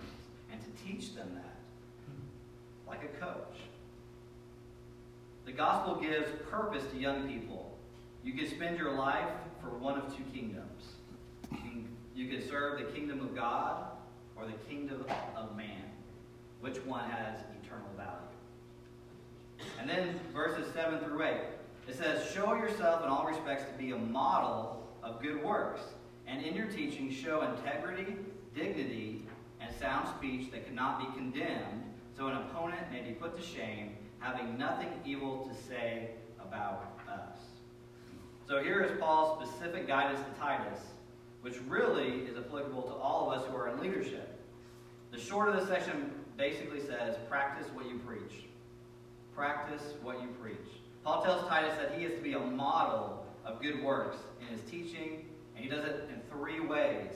and 0.50 0.60
to 0.60 0.84
teach 0.84 1.14
them 1.14 1.28
that, 1.34 1.56
like 2.88 3.04
a 3.04 3.20
coach. 3.20 3.58
The 5.44 5.52
gospel 5.52 5.96
gives 5.96 6.30
purpose 6.50 6.84
to 6.92 6.98
young 6.98 7.28
people. 7.28 7.76
You 8.22 8.32
can 8.32 8.48
spend 8.48 8.78
your 8.78 8.92
life 8.92 9.28
for 9.60 9.68
one 9.68 9.98
of 9.98 10.16
two 10.16 10.24
kingdoms. 10.32 10.82
You 11.50 11.58
can, 11.58 11.88
you 12.14 12.28
can 12.28 12.48
serve 12.48 12.78
the 12.78 12.86
kingdom 12.86 13.20
of 13.20 13.34
God 13.34 13.84
or 14.36 14.46
the 14.46 14.52
kingdom 14.68 15.04
of 15.36 15.56
man. 15.56 15.82
Which 16.60 16.78
one 16.84 17.08
has 17.10 17.36
eternal 17.62 17.90
value? 17.96 19.68
And 19.78 19.88
then 19.88 20.18
verses 20.32 20.72
7 20.72 21.00
through 21.00 21.22
8. 21.22 21.34
It 21.88 21.96
says, 21.96 22.30
Show 22.32 22.54
yourself 22.54 23.02
in 23.04 23.10
all 23.10 23.26
respects 23.26 23.64
to 23.70 23.78
be 23.78 23.92
a 23.92 23.98
model 23.98 24.88
of 25.02 25.20
good 25.20 25.44
works, 25.44 25.82
and 26.26 26.42
in 26.42 26.54
your 26.54 26.66
teaching 26.66 27.12
show 27.12 27.42
integrity, 27.42 28.16
dignity, 28.54 29.26
and 29.60 29.74
sound 29.76 30.08
speech 30.16 30.50
that 30.52 30.66
cannot 30.66 30.98
be 30.98 31.18
condemned, 31.18 31.84
so 32.16 32.28
an 32.28 32.36
opponent 32.36 32.90
may 32.90 33.02
be 33.02 33.10
put 33.10 33.36
to 33.36 33.42
shame, 33.42 33.96
having 34.24 34.56
nothing 34.56 34.88
evil 35.04 35.46
to 35.46 35.68
say 35.68 36.08
about 36.40 36.98
us. 37.06 37.36
So 38.48 38.62
here 38.62 38.80
is 38.80 38.98
Paul's 38.98 39.46
specific 39.46 39.86
guidance 39.86 40.18
to 40.20 40.40
Titus, 40.40 40.80
which 41.42 41.56
really 41.68 42.20
is 42.20 42.38
applicable 42.38 42.82
to 42.84 42.94
all 42.94 43.30
of 43.30 43.38
us 43.38 43.46
who 43.46 43.54
are 43.54 43.68
in 43.68 43.78
leadership. 43.80 44.40
The 45.12 45.20
short 45.20 45.50
of 45.50 45.56
the 45.56 45.66
section 45.66 46.10
basically 46.38 46.80
says, 46.80 47.16
practice 47.28 47.68
what 47.74 47.86
you 47.86 47.98
preach. 47.98 48.44
Practice 49.34 49.82
what 50.02 50.22
you 50.22 50.28
preach. 50.40 50.56
Paul 51.04 51.22
tells 51.22 51.46
Titus 51.46 51.76
that 51.76 51.94
he 51.98 52.06
is 52.06 52.14
to 52.14 52.22
be 52.22 52.32
a 52.32 52.40
model 52.40 53.26
of 53.44 53.60
good 53.60 53.82
works 53.82 54.16
in 54.40 54.46
his 54.56 54.62
teaching, 54.70 55.26
and 55.54 55.62
he 55.62 55.70
does 55.70 55.84
it 55.84 56.08
in 56.08 56.20
three 56.30 56.60
ways 56.60 57.10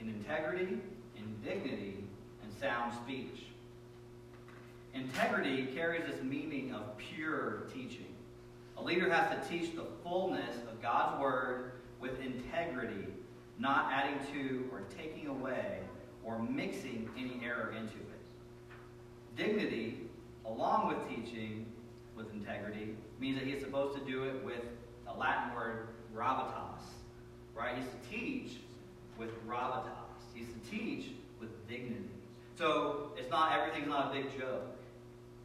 in 0.00 0.08
integrity, 0.08 0.78
in 1.16 1.36
dignity, 1.44 2.04
and 2.42 2.52
sound 2.58 2.94
speech. 3.04 3.47
Integrity 4.98 5.68
carries 5.74 6.04
this 6.06 6.20
meaning 6.24 6.74
of 6.74 6.96
pure 6.98 7.68
teaching. 7.72 8.14
A 8.76 8.82
leader 8.82 9.08
has 9.10 9.30
to 9.30 9.48
teach 9.48 9.76
the 9.76 9.84
fullness 10.02 10.56
of 10.68 10.82
God's 10.82 11.20
word 11.20 11.72
with 12.00 12.20
integrity, 12.20 13.06
not 13.60 13.92
adding 13.92 14.18
to 14.32 14.68
or 14.72 14.82
taking 14.96 15.28
away 15.28 15.78
or 16.24 16.40
mixing 16.40 17.08
any 17.16 17.40
error 17.44 17.74
into 17.76 17.94
it. 17.94 19.36
Dignity, 19.36 20.08
along 20.44 20.88
with 20.88 21.08
teaching 21.08 21.66
with 22.16 22.32
integrity, 22.32 22.96
means 23.20 23.38
that 23.38 23.46
he's 23.46 23.60
supposed 23.60 23.96
to 23.96 24.04
do 24.04 24.24
it 24.24 24.44
with 24.44 24.64
a 25.06 25.16
Latin 25.16 25.54
word, 25.54 25.88
gravitas. 26.14 26.82
Right? 27.54 27.76
He's 27.76 27.86
to 27.86 28.18
teach 28.18 28.56
with 29.16 29.30
gravitas. 29.46 29.84
He's 30.34 30.48
to 30.48 30.70
teach 30.70 31.12
with 31.40 31.68
dignity. 31.68 32.10
So 32.56 33.12
it's 33.16 33.30
not 33.30 33.52
everything's 33.52 33.88
not 33.88 34.10
a 34.10 34.20
big 34.20 34.36
joke. 34.36 34.74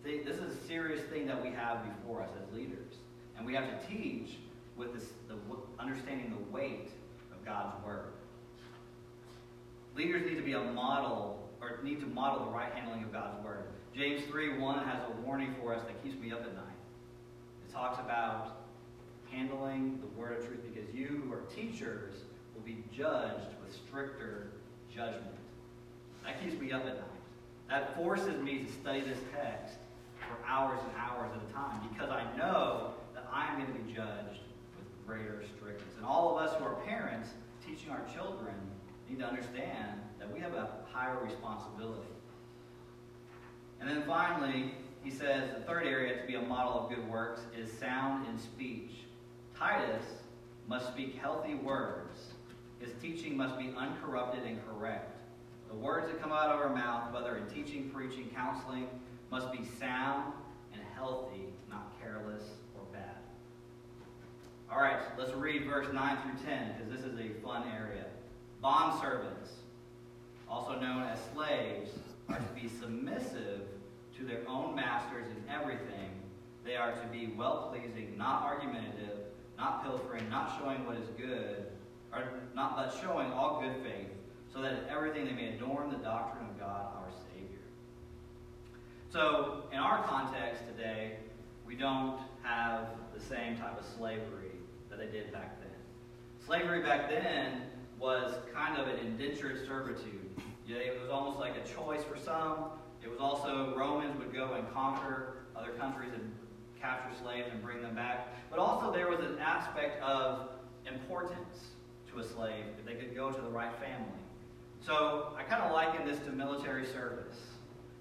This 0.04 0.36
is 0.36 0.58
a 0.58 0.68
serious 0.68 1.02
thing 1.06 1.28
that 1.28 1.42
we 1.42 1.50
have 1.52 1.84
before 1.86 2.22
us 2.22 2.30
as 2.42 2.54
leaders. 2.54 2.94
And 3.38 3.46
we 3.46 3.54
have 3.56 3.66
to 3.66 3.88
teach 3.88 4.38
with 4.76 4.94
this, 4.94 5.06
the 5.30 5.36
understanding 5.80 6.30
the 6.30 6.52
weight 6.52 6.90
of 7.32 7.44
God's 7.46 7.74
word. 7.86 8.12
Leaders 9.96 10.26
need 10.26 10.36
to 10.36 10.44
be 10.44 10.54
a 10.54 10.60
model, 10.60 11.50
or 11.62 11.80
need 11.84 12.02
to 12.02 12.08
model 12.08 12.46
the 12.46 12.52
right 12.52 12.74
handling 12.74 13.04
of 13.04 13.14
God's 13.14 13.44
word. 13.44 13.66
James 13.96 14.24
3 14.26 14.58
1 14.58 14.86
has 14.86 15.02
a 15.08 15.22
warning 15.22 15.56
for 15.62 15.74
us 15.74 15.84
that 15.84 16.04
keeps 16.04 16.20
me 16.20 16.32
up 16.32 16.42
at 16.42 16.54
night. 16.56 16.66
It 17.68 17.72
talks 17.72 18.00
about 18.00 18.64
handling 19.32 20.00
the 20.02 20.20
word 20.20 20.40
of 20.40 20.48
truth 20.48 20.62
because 20.74 20.94
you 20.94 21.24
who 21.24 21.32
are 21.32 21.42
teachers 21.56 22.16
will 22.56 22.64
be 22.64 22.84
judged 22.96 23.48
with 23.64 23.74
stricter 23.74 24.48
judgment. 24.94 25.36
That 26.26 26.44
keeps 26.44 26.60
me 26.60 26.72
up 26.72 26.82
at 26.82 26.96
night. 26.96 27.04
That 27.70 27.96
forces 27.96 28.42
me 28.42 28.64
to 28.64 28.72
study 28.72 29.02
this 29.02 29.20
text 29.34 29.76
for 30.28 30.38
hours 30.48 30.80
and 30.84 30.92
hours 30.98 31.32
at 31.36 31.50
a 31.50 31.54
time 31.54 31.88
because 31.90 32.10
I 32.10 32.26
know 32.38 32.94
that 33.14 33.28
I'm 33.32 33.60
going 33.60 33.68
to 33.68 33.80
be 33.80 33.94
judged 33.94 34.42
with 34.78 35.08
greater 35.08 35.44
strictness. 35.56 35.94
And 35.98 36.06
all 36.06 36.38
of 36.38 36.44
us 36.44 36.56
who 36.58 36.66
are 36.66 36.76
parents 36.86 37.30
teaching 37.66 37.90
our 37.90 38.04
children 38.14 38.56
need 39.10 39.20
to 39.20 39.26
understand 39.26 40.02
that 40.20 40.32
we 40.32 40.40
have 40.40 40.54
a 40.54 40.70
higher 40.92 41.20
responsibility. 41.24 42.08
And 43.80 43.90
then 43.90 44.04
finally, 44.04 44.76
he 45.04 45.12
says 45.12 45.50
the 45.54 45.64
third 45.66 45.86
area 45.86 46.22
to 46.22 46.28
be 46.28 46.36
a 46.36 46.42
model 46.42 46.74
of 46.74 46.90
good 46.90 47.08
works 47.10 47.42
is 47.58 47.72
sound 47.72 48.26
in 48.28 48.40
speech. 48.40 48.92
Titus 49.58 50.06
must 50.68 50.88
speak 50.88 51.18
healthy 51.18 51.56
words. 51.56 52.20
His 52.80 52.92
teaching 53.02 53.36
must 53.36 53.58
be 53.58 53.74
uncorrupted 53.78 54.44
and 54.44 54.60
correct. 54.68 55.18
The 55.70 55.76
words 55.76 56.08
that 56.08 56.22
come 56.22 56.32
out 56.32 56.50
of 56.50 56.60
our 56.60 56.74
mouth, 56.74 57.14
whether 57.14 57.36
in 57.38 57.46
teaching, 57.48 57.90
preaching, 57.90 58.30
counseling, 58.34 58.88
must 59.34 59.52
be 59.52 59.66
sound 59.80 60.32
and 60.74 60.82
healthy, 60.94 61.48
not 61.68 62.00
careless 62.00 62.44
or 62.76 62.86
bad. 62.94 63.18
All 64.72 64.80
right, 64.80 65.00
let's 65.18 65.34
read 65.34 65.66
verse 65.66 65.88
9 65.92 66.18
through 66.22 66.46
10 66.46 66.74
because 66.74 66.94
this 66.94 67.04
is 67.04 67.20
a 67.20 67.30
fun 67.44 67.64
area. 67.76 68.06
Bond 68.62 69.02
servants, 69.02 69.54
also 70.48 70.80
known 70.80 71.02
as 71.02 71.18
slaves, 71.34 71.90
are 72.30 72.38
to 72.38 72.62
be 72.62 72.70
submissive 72.80 73.62
to 74.20 74.24
their 74.24 74.48
own 74.48 74.76
masters 74.76 75.26
in 75.26 75.52
everything. 75.52 76.12
They 76.64 76.76
are 76.76 76.92
to 76.92 77.08
be 77.08 77.34
well 77.36 77.72
pleasing, 77.72 78.14
not 78.16 78.44
argumentative, 78.44 79.18
not 79.58 79.84
pilfering, 79.84 80.30
not 80.30 80.60
showing 80.60 80.86
what 80.86 80.98
is 80.98 81.08
good, 81.18 81.66
or 82.14 82.24
not 82.54 82.76
but 82.76 82.96
showing 83.02 83.32
all 83.32 83.60
good 83.60 83.84
faith, 83.84 84.10
so 84.54 84.62
that 84.62 84.74
in 84.74 84.90
everything 84.92 85.26
they 85.26 85.32
may 85.32 85.56
adorn 85.56 85.90
the 85.90 85.98
doctrine 85.98 86.48
of 86.48 86.60
God. 86.60 87.03
So, 89.14 89.66
in 89.72 89.78
our 89.78 90.02
context 90.06 90.64
today, 90.76 91.18
we 91.68 91.76
don't 91.76 92.20
have 92.42 92.88
the 93.14 93.20
same 93.20 93.56
type 93.56 93.80
of 93.80 93.86
slavery 93.96 94.50
that 94.90 94.98
they 94.98 95.06
did 95.06 95.32
back 95.32 95.60
then. 95.60 95.70
Slavery 96.44 96.82
back 96.82 97.12
then 97.12 97.62
was 98.00 98.34
kind 98.52 98.76
of 98.76 98.88
an 98.88 98.98
indentured 99.06 99.68
servitude. 99.68 100.32
It 100.68 101.00
was 101.00 101.12
almost 101.12 101.38
like 101.38 101.54
a 101.56 101.76
choice 101.76 102.04
for 102.04 102.18
some. 102.18 102.72
It 103.04 103.08
was 103.12 103.20
also 103.20 103.76
Romans 103.78 104.18
would 104.18 104.34
go 104.34 104.54
and 104.54 104.68
conquer 104.74 105.44
other 105.56 105.74
countries 105.74 106.10
and 106.16 106.34
capture 106.82 107.16
slaves 107.22 107.50
and 107.52 107.62
bring 107.62 107.84
them 107.84 107.94
back. 107.94 108.36
But 108.50 108.58
also 108.58 108.92
there 108.92 109.10
was 109.10 109.20
an 109.20 109.38
aspect 109.38 110.02
of 110.02 110.50
importance 110.92 111.60
to 112.12 112.18
a 112.20 112.24
slave 112.24 112.66
if 112.80 112.86
they 112.88 112.96
could 112.96 113.14
go 113.14 113.32
to 113.32 113.42
the 113.42 113.50
right 113.50 113.76
family. 113.76 114.10
So 114.84 115.36
I 115.38 115.44
kind 115.44 115.62
of 115.62 115.72
liken 115.72 116.04
this 116.04 116.18
to 116.26 116.32
military 116.32 116.88
service, 116.88 117.38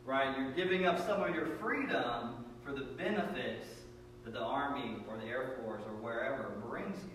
right? 0.05 0.37
You're 0.37 0.53
giving 0.53 0.87
up 0.87 1.05
some 1.07 1.23
of 1.23 1.35
your 1.35 1.47
freedom 1.47 2.45
for 2.65 2.73
the 2.73 2.83
benefits 2.83 3.67
that 4.25 4.35
the 4.35 4.41
Army 4.41 4.97
or 5.09 5.17
the 5.17 5.27
Air 5.27 5.57
Force 5.63 5.83
or 5.87 5.93
wherever 6.01 6.55
brings 6.69 6.97
you. 7.05 7.11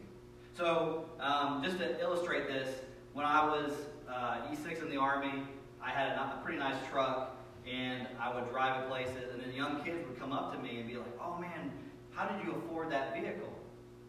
So 0.56 1.06
um, 1.20 1.64
just 1.64 1.78
to 1.80 2.00
illustrate 2.00 2.48
this, 2.48 2.82
when 3.14 3.26
I 3.26 3.46
was 3.46 3.72
uh, 4.10 4.42
E6 4.52 4.82
in 4.82 4.90
the 4.90 4.98
Army, 4.98 5.44
I 5.82 5.90
had 5.90 6.10
a, 6.10 6.22
a 6.22 6.42
pretty 6.44 6.60
nice 6.60 6.76
truck 6.90 7.36
and 7.70 8.08
I 8.20 8.34
would 8.34 8.50
drive 8.50 8.84
it 8.84 8.90
places, 8.90 9.34
and 9.34 9.42
then 9.42 9.54
young 9.54 9.84
kids 9.84 10.08
would 10.08 10.18
come 10.18 10.32
up 10.32 10.54
to 10.54 10.60
me 10.60 10.80
and 10.80 10.88
be 10.88 10.96
like, 10.96 11.12
oh 11.22 11.38
man, 11.38 11.72
how 12.12 12.26
did 12.26 12.46
you 12.46 12.54
afford 12.54 12.90
that 12.92 13.14
vehicle? 13.14 13.54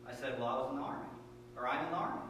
I 0.08 0.14
said, 0.14 0.38
well, 0.38 0.48
I 0.48 0.54
was 0.60 0.70
in 0.70 0.76
the 0.76 0.82
Army, 0.82 1.08
or 1.56 1.68
I'm 1.68 1.84
in 1.86 1.90
the 1.90 1.96
Army. 1.96 2.20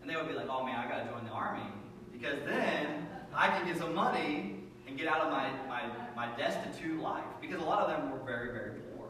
And 0.00 0.10
they 0.10 0.16
would 0.16 0.28
be 0.28 0.34
like, 0.34 0.48
oh 0.48 0.64
man, 0.64 0.78
I 0.78 0.88
got 0.88 1.04
to 1.04 1.10
join 1.10 1.24
the 1.24 1.30
Army, 1.30 1.66
because 2.10 2.38
then 2.46 3.06
I 3.34 3.48
can 3.48 3.66
get 3.66 3.76
some 3.76 3.94
money 3.94 4.61
and 4.92 5.00
get 5.00 5.08
out 5.08 5.22
of 5.22 5.32
my, 5.32 5.48
my, 5.68 5.82
my 6.14 6.36
destitute 6.36 7.00
life. 7.00 7.24
Because 7.40 7.62
a 7.62 7.64
lot 7.64 7.80
of 7.80 7.88
them 7.88 8.10
were 8.10 8.18
very, 8.26 8.52
very 8.52 8.72
poor. 8.94 9.06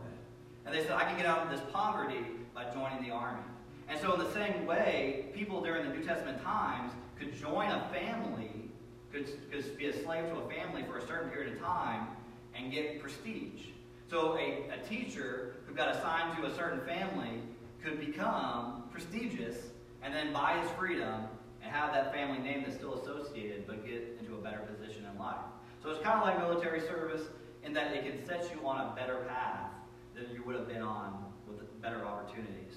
And 0.64 0.72
they 0.72 0.82
said, 0.82 0.92
I 0.92 1.02
can 1.02 1.16
get 1.16 1.26
out 1.26 1.40
of 1.40 1.50
this 1.50 1.60
poverty 1.72 2.24
by 2.54 2.70
joining 2.72 3.02
the 3.02 3.10
Army. 3.10 3.42
And 3.88 3.98
so 3.98 4.12
in 4.14 4.20
the 4.20 4.30
same 4.30 4.64
way, 4.64 5.26
people 5.34 5.60
during 5.60 5.88
the 5.88 5.92
New 5.92 6.04
Testament 6.04 6.40
times 6.44 6.92
could 7.18 7.36
join 7.36 7.68
a 7.68 7.88
family 7.92 8.70
could, 9.10 9.26
could 9.50 9.76
be 9.76 9.86
a 9.86 10.04
slave 10.04 10.24
to 10.30 10.36
a 10.36 10.48
family 10.48 10.84
for 10.84 10.98
a 10.98 11.06
certain 11.06 11.30
period 11.30 11.54
of 11.54 11.60
time 11.60 12.06
and 12.54 12.70
get 12.70 13.00
prestige. 13.00 13.66
So 14.08 14.38
a, 14.38 14.70
a 14.72 14.88
teacher 14.88 15.56
who 15.66 15.74
got 15.74 15.88
assigned 15.96 16.38
to 16.38 16.46
a 16.46 16.54
certain 16.54 16.80
family 16.82 17.42
could 17.82 17.98
become 17.98 18.84
prestigious 18.92 19.56
and 20.02 20.14
then 20.14 20.32
buy 20.32 20.60
his 20.60 20.70
freedom 20.78 21.24
and 21.60 21.72
have 21.72 21.92
that 21.92 22.14
family 22.14 22.38
name 22.38 22.62
that's 22.64 22.76
still 22.76 22.94
associated 22.94 23.66
but 23.66 23.84
get 23.84 24.16
into 24.20 24.34
a 24.34 24.38
better 24.38 24.60
position 24.60 25.04
in 25.12 25.18
life. 25.18 25.36
So 25.82 25.90
it's 25.90 26.02
kind 26.02 26.18
of 26.18 26.24
like 26.24 26.38
military 26.38 26.80
service 26.80 27.22
in 27.64 27.72
that 27.72 27.92
it 27.92 28.04
can 28.04 28.24
set 28.26 28.50
you 28.54 28.66
on 28.66 28.80
a 28.80 28.94
better 28.94 29.24
path 29.28 29.70
than 30.14 30.24
you 30.34 30.42
would 30.44 30.54
have 30.54 30.68
been 30.68 30.82
on 30.82 31.24
with 31.48 31.82
better 31.82 32.04
opportunities. 32.04 32.76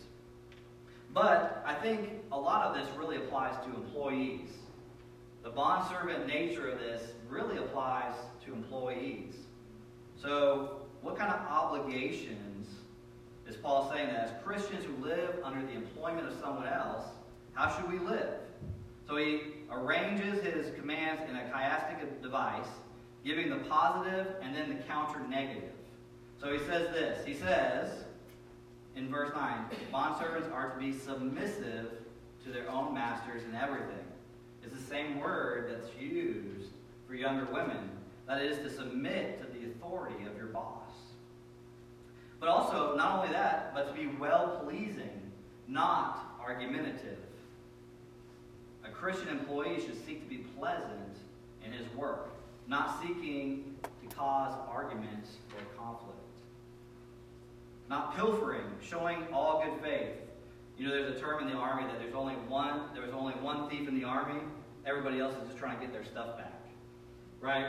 But 1.14 1.64
I 1.66 1.74
think 1.76 2.10
a 2.32 2.40
lot 2.40 2.66
of 2.66 2.76
this 2.76 2.88
really 2.98 3.18
applies 3.18 3.56
to 3.66 3.76
employees. 3.76 4.50
The 5.44 5.50
bondservant 5.50 6.28
nature 6.28 6.68
of 6.68 6.80
this 6.80 7.02
really 7.30 7.58
applies 7.58 8.16
to 8.46 8.54
employees. 8.54 9.36
So, 10.22 10.78
what 11.02 11.18
kind 11.18 11.32
of 11.32 11.40
obligations 11.48 12.68
is 13.48 13.56
Paul 13.56 13.92
saying 13.94 14.08
that 14.08 14.24
as 14.26 14.44
Christians 14.44 14.86
who 14.86 15.06
live 15.06 15.36
under 15.44 15.66
the 15.66 15.74
employment 15.74 16.28
of 16.28 16.34
someone 16.40 16.68
else, 16.68 17.06
how 17.54 17.70
should 17.76 17.92
we 17.92 18.00
live? 18.00 18.40
So 19.08 19.18
he 19.18 19.42
arranges 19.72 20.44
his 20.44 20.74
commands 20.76 21.22
in 21.30 21.36
a 21.36 21.42
chiastic 21.42 22.22
device, 22.24 22.68
giving 23.26 23.50
the 23.50 23.58
positive 23.68 24.28
and 24.42 24.56
then 24.56 24.70
the 24.70 24.84
counter 24.84 25.20
negative. 25.28 25.72
So 26.40 26.54
he 26.54 26.60
says 26.60 26.90
this. 26.94 27.26
He 27.26 27.34
says 27.34 28.06
in 28.96 29.10
verse 29.10 29.32
9, 29.36 29.66
bondservants 29.92 30.54
are 30.54 30.70
to 30.70 30.80
be 30.80 30.94
submissive 30.94 31.92
to 32.46 32.52
their 32.52 32.70
own 32.70 32.94
masters 32.94 33.42
in 33.44 33.56
everything 33.56 34.06
It's 34.64 34.74
the 34.74 34.88
same 34.88 35.20
word 35.20 35.70
that's 35.70 35.90
used 36.00 36.70
for 37.08 37.16
younger 37.16 37.46
women. 37.52 37.90
That 38.28 38.42
is 38.42 38.58
to 38.60 38.70
submit 38.70 39.42
to 39.42 39.60
the 39.60 39.66
authority 39.68 40.26
of 40.26 40.38
your 40.38 40.48
boss. 40.48 40.92
But 42.40 42.50
also, 42.50 42.96
not 42.96 43.20
only 43.20 43.34
that, 43.34 43.74
but 43.74 43.88
to 43.88 43.94
be 43.94 44.08
well 44.20 44.62
pleasing, 44.64 45.32
not 45.68 46.38
argumentative. 46.44 47.18
A 48.84 48.90
Christian 48.90 49.30
employee 49.30 49.80
should 49.80 50.04
seek 50.06 50.24
to 50.24 50.30
be 50.30 50.44
pleasant 50.58 51.18
in 51.66 51.72
his 51.72 51.88
work, 51.96 52.30
not 52.68 53.02
seeking 53.02 53.76
to 53.84 54.16
cause 54.16 54.54
arguments 54.70 55.32
or 55.54 55.64
conflict. 55.78 56.20
Not 57.90 58.16
pilfering, 58.16 58.66
showing 58.82 59.28
all 59.32 59.64
good 59.64 59.82
faith, 59.84 60.16
you 60.78 60.88
know, 60.88 60.94
there's 60.94 61.16
a 61.16 61.20
term 61.20 61.42
in 61.42 61.50
the 61.50 61.56
army 61.56 61.84
that 61.86 62.00
there's 62.00 62.16
only 62.16 62.34
one, 62.34 62.82
there 62.94 63.04
was 63.04 63.14
only 63.14 63.34
one 63.36 63.70
thief 63.70 63.88
in 63.88 63.98
the 63.98 64.04
army. 64.04 64.42
Everybody 64.86 65.20
else 65.20 65.34
is 65.36 65.48
just 65.48 65.58
trying 65.58 65.80
to 65.80 65.86
get 65.86 65.94
their 65.94 66.04
stuff 66.04 66.38
back. 66.38 66.62
Right? 67.40 67.68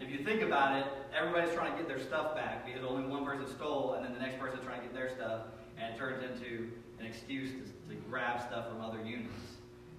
If 0.00 0.10
you 0.10 0.24
think 0.24 0.42
about 0.42 0.76
it, 0.78 0.86
everybody's 1.16 1.54
trying 1.54 1.72
to 1.72 1.78
get 1.78 1.88
their 1.88 2.00
stuff 2.00 2.34
back 2.34 2.66
because 2.66 2.84
only 2.84 3.06
one 3.06 3.24
person 3.24 3.46
stole, 3.56 3.94
and 3.94 4.04
then 4.04 4.12
the 4.12 4.20
next 4.20 4.38
person 4.38 4.58
trying 4.64 4.80
to 4.80 4.86
get 4.86 4.94
their 4.94 5.10
stuff, 5.10 5.42
and 5.78 5.94
it 5.94 5.98
turns 5.98 6.22
into 6.22 6.68
an 6.98 7.06
excuse 7.06 7.50
to, 7.50 7.94
to 7.94 8.00
grab 8.08 8.40
stuff 8.40 8.68
from 8.68 8.80
other 8.80 8.98
units. 8.98 9.32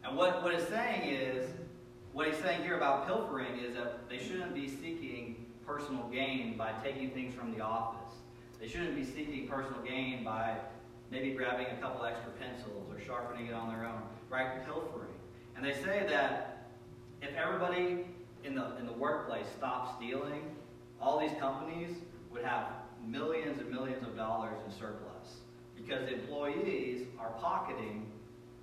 And 0.04 0.16
what, 0.16 0.44
what 0.44 0.54
it's 0.54 0.68
saying 0.68 1.10
is, 1.10 1.50
what 2.14 2.28
he's 2.28 2.38
saying 2.38 2.62
here 2.62 2.78
about 2.78 3.08
pilfering 3.08 3.58
is 3.60 3.76
that 3.76 4.08
they 4.08 4.20
shouldn't 4.20 4.54
be 4.54 4.70
seeking 4.70 5.48
personal 5.66 6.08
gain 6.10 6.56
by 6.58 6.72
taking 6.84 7.10
things 7.10 7.34
from 7.34 7.54
the 7.54 7.62
office. 7.62 8.14
They 8.62 8.68
shouldn't 8.68 8.96
be 8.96 9.04
seeking 9.04 9.48
personal 9.48 9.82
gain 9.82 10.24
by 10.24 10.58
maybe 11.12 11.32
grabbing 11.32 11.68
a 11.68 11.76
couple 11.78 12.06
extra 12.06 12.32
pencils 12.34 12.88
or 12.92 13.00
sharpening 13.02 13.48
it 13.48 13.54
on 13.54 13.70
their 13.70 13.86
own, 13.86 14.04
right? 14.30 14.64
Pilfering. 14.66 15.10
And 15.56 15.66
they 15.66 15.74
say 15.74 16.06
that 16.10 16.68
if 17.22 17.34
everybody 17.36 18.06
in 18.44 18.56
the, 18.56 18.78
in 18.78 18.86
the 18.86 18.94
workplace 18.94 19.46
stopped 19.58 19.98
stealing, 19.98 20.56
all 21.02 21.20
these 21.20 21.38
companies 21.40 21.98
would 22.32 22.44
have 22.44 22.68
millions 23.06 23.60
and 23.60 23.70
millions 23.72 24.04
of 24.04 24.16
dollars 24.16 24.58
in 24.66 24.72
surplus 24.72 25.40
because 25.76 26.08
employees 26.12 27.08
are 27.20 27.32
pocketing 27.40 28.06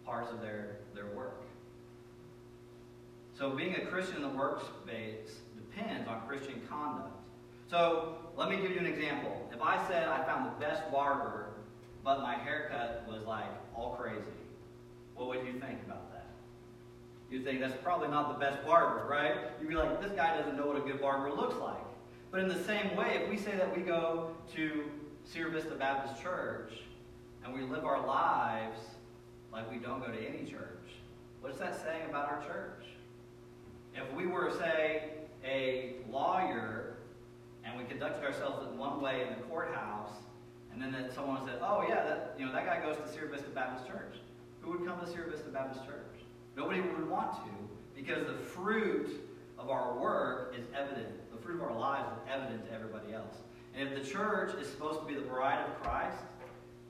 parts 0.05 0.31
of 0.31 0.41
their, 0.41 0.77
their 0.95 1.07
work. 1.07 1.43
So 3.41 3.49
being 3.49 3.75
a 3.77 3.87
Christian 3.87 4.17
in 4.17 4.23
the 4.23 4.29
workspace 4.29 5.31
depends 5.57 6.07
on 6.07 6.21
Christian 6.29 6.61
conduct. 6.69 7.17
So 7.71 8.19
let 8.37 8.51
me 8.51 8.57
give 8.57 8.71
you 8.71 8.79
an 8.79 8.85
example. 8.85 9.49
If 9.51 9.63
I 9.63 9.83
said 9.89 10.09
I 10.09 10.23
found 10.25 10.45
the 10.45 10.61
best 10.61 10.83
barber 10.93 11.47
but 12.05 12.21
my 12.21 12.35
haircut 12.35 13.07
was 13.09 13.23
like 13.23 13.49
all 13.75 13.97
crazy. 13.99 14.21
What 15.15 15.29
would 15.29 15.47
you 15.47 15.53
think 15.53 15.79
about 15.87 16.13
that? 16.13 16.27
You'd 17.31 17.45
think 17.45 17.61
that's 17.61 17.75
probably 17.83 18.09
not 18.09 18.39
the 18.39 18.45
best 18.45 18.63
barber, 18.67 19.07
right? 19.09 19.37
You'd 19.59 19.71
be 19.71 19.75
like, 19.75 20.03
this 20.03 20.13
guy 20.13 20.37
doesn't 20.37 20.57
know 20.57 20.67
what 20.67 20.77
a 20.77 20.81
good 20.81 21.01
barber 21.01 21.35
looks 21.35 21.57
like. 21.57 21.81
But 22.31 22.41
in 22.41 22.49
the 22.49 22.63
same 22.65 22.95
way, 22.95 23.21
if 23.23 23.31
we 23.31 23.39
say 23.39 23.57
that 23.57 23.75
we 23.75 23.83
go 23.83 24.33
to 24.55 24.85
Sierra 25.25 25.51
Vista 25.51 25.75
Baptist 25.75 26.23
Church 26.23 26.73
and 27.45 27.55
we 27.55 27.63
live 27.63 27.87
our 27.87 28.07
lives 28.07 28.81
like 29.51 29.71
we 29.71 29.79
don't 29.79 30.01
go 30.01 30.13
to 30.13 30.19
any 30.19 30.45
church, 30.51 30.89
what's 31.41 31.59
that 31.59 31.83
saying 31.83 32.09
about 32.09 32.31
our 32.31 32.43
church? 32.47 32.85
If 33.95 34.13
we 34.15 34.27
were, 34.27 34.53
say, 34.59 35.11
a 35.45 35.95
lawyer 36.11 36.97
and 37.65 37.77
we 37.79 37.85
conducted 37.85 38.25
ourselves 38.25 38.67
in 38.67 38.79
one 38.79 39.01
way 39.01 39.23
in 39.23 39.29
the 39.29 39.43
courthouse, 39.47 40.13
and 40.73 40.81
then 40.81 40.93
that 40.93 41.13
someone 41.15 41.45
said, 41.45 41.59
"Oh 41.61 41.85
yeah, 41.89 42.03
that 42.05 42.35
you 42.39 42.47
know 42.47 42.53
that 42.53 42.65
guy 42.65 42.81
goes 42.81 42.97
to 42.97 43.09
Sierra 43.13 43.29
Vista 43.29 43.51
Baptist 43.51 43.87
Church," 43.89 44.17
who 44.61 44.71
would 44.71 44.87
come 44.87 45.01
to 45.01 45.07
Sierra 45.07 45.31
Vista 45.31 45.49
Baptist 45.49 45.85
Church? 45.85 46.25
Nobody 46.57 46.81
would 46.81 47.09
want 47.09 47.35
to, 47.45 47.51
because 47.95 48.27
the 48.27 48.35
fruit 48.35 49.09
of 49.59 49.71
our 49.71 49.99
work 49.99 50.55
is 50.59 50.65
evident. 50.75 51.09
The 51.33 51.39
fruit 51.43 51.57
of 51.57 51.63
our 51.63 51.79
lives 51.79 52.09
is 52.13 52.33
evident 52.33 52.67
to 52.67 52.73
everybody 52.73 53.13
else. 53.13 53.37
And 53.75 53.89
if 53.89 54.03
the 54.03 54.11
church 54.11 54.55
is 54.61 54.69
supposed 54.69 55.01
to 55.01 55.07
be 55.07 55.15
the 55.15 55.21
bride 55.21 55.65
of 55.65 55.83
Christ, 55.83 56.19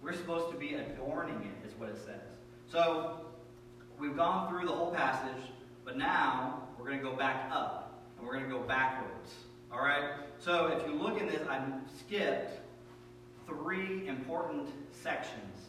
we're 0.03 0.15
supposed 0.15 0.51
to 0.53 0.59
be 0.59 0.75
adorning 0.75 1.37
it, 1.43 1.69
is 1.69 1.75
what 1.79 1.89
it 1.91 1.99
says. 1.99 2.37
So 2.71 3.27
we've 3.99 4.17
gone 4.17 4.49
through 4.49 4.67
the 4.67 4.73
whole 4.73 4.93
passage, 4.93 5.43
but 5.85 5.97
now 5.99 6.63
going 6.91 7.03
to 7.03 7.09
go 7.09 7.17
back 7.17 7.51
up 7.53 8.03
and 8.19 8.27
we're 8.27 8.35
going 8.35 8.49
to 8.49 8.51
go 8.51 8.63
backwards. 8.63 9.31
All 9.73 9.79
right? 9.79 10.11
So 10.39 10.67
if 10.67 10.87
you 10.87 10.95
look 10.95 11.21
in 11.21 11.29
this, 11.29 11.47
I 11.49 11.63
skipped 11.99 12.61
three 13.47 14.09
important 14.09 14.69
sections. 14.91 15.69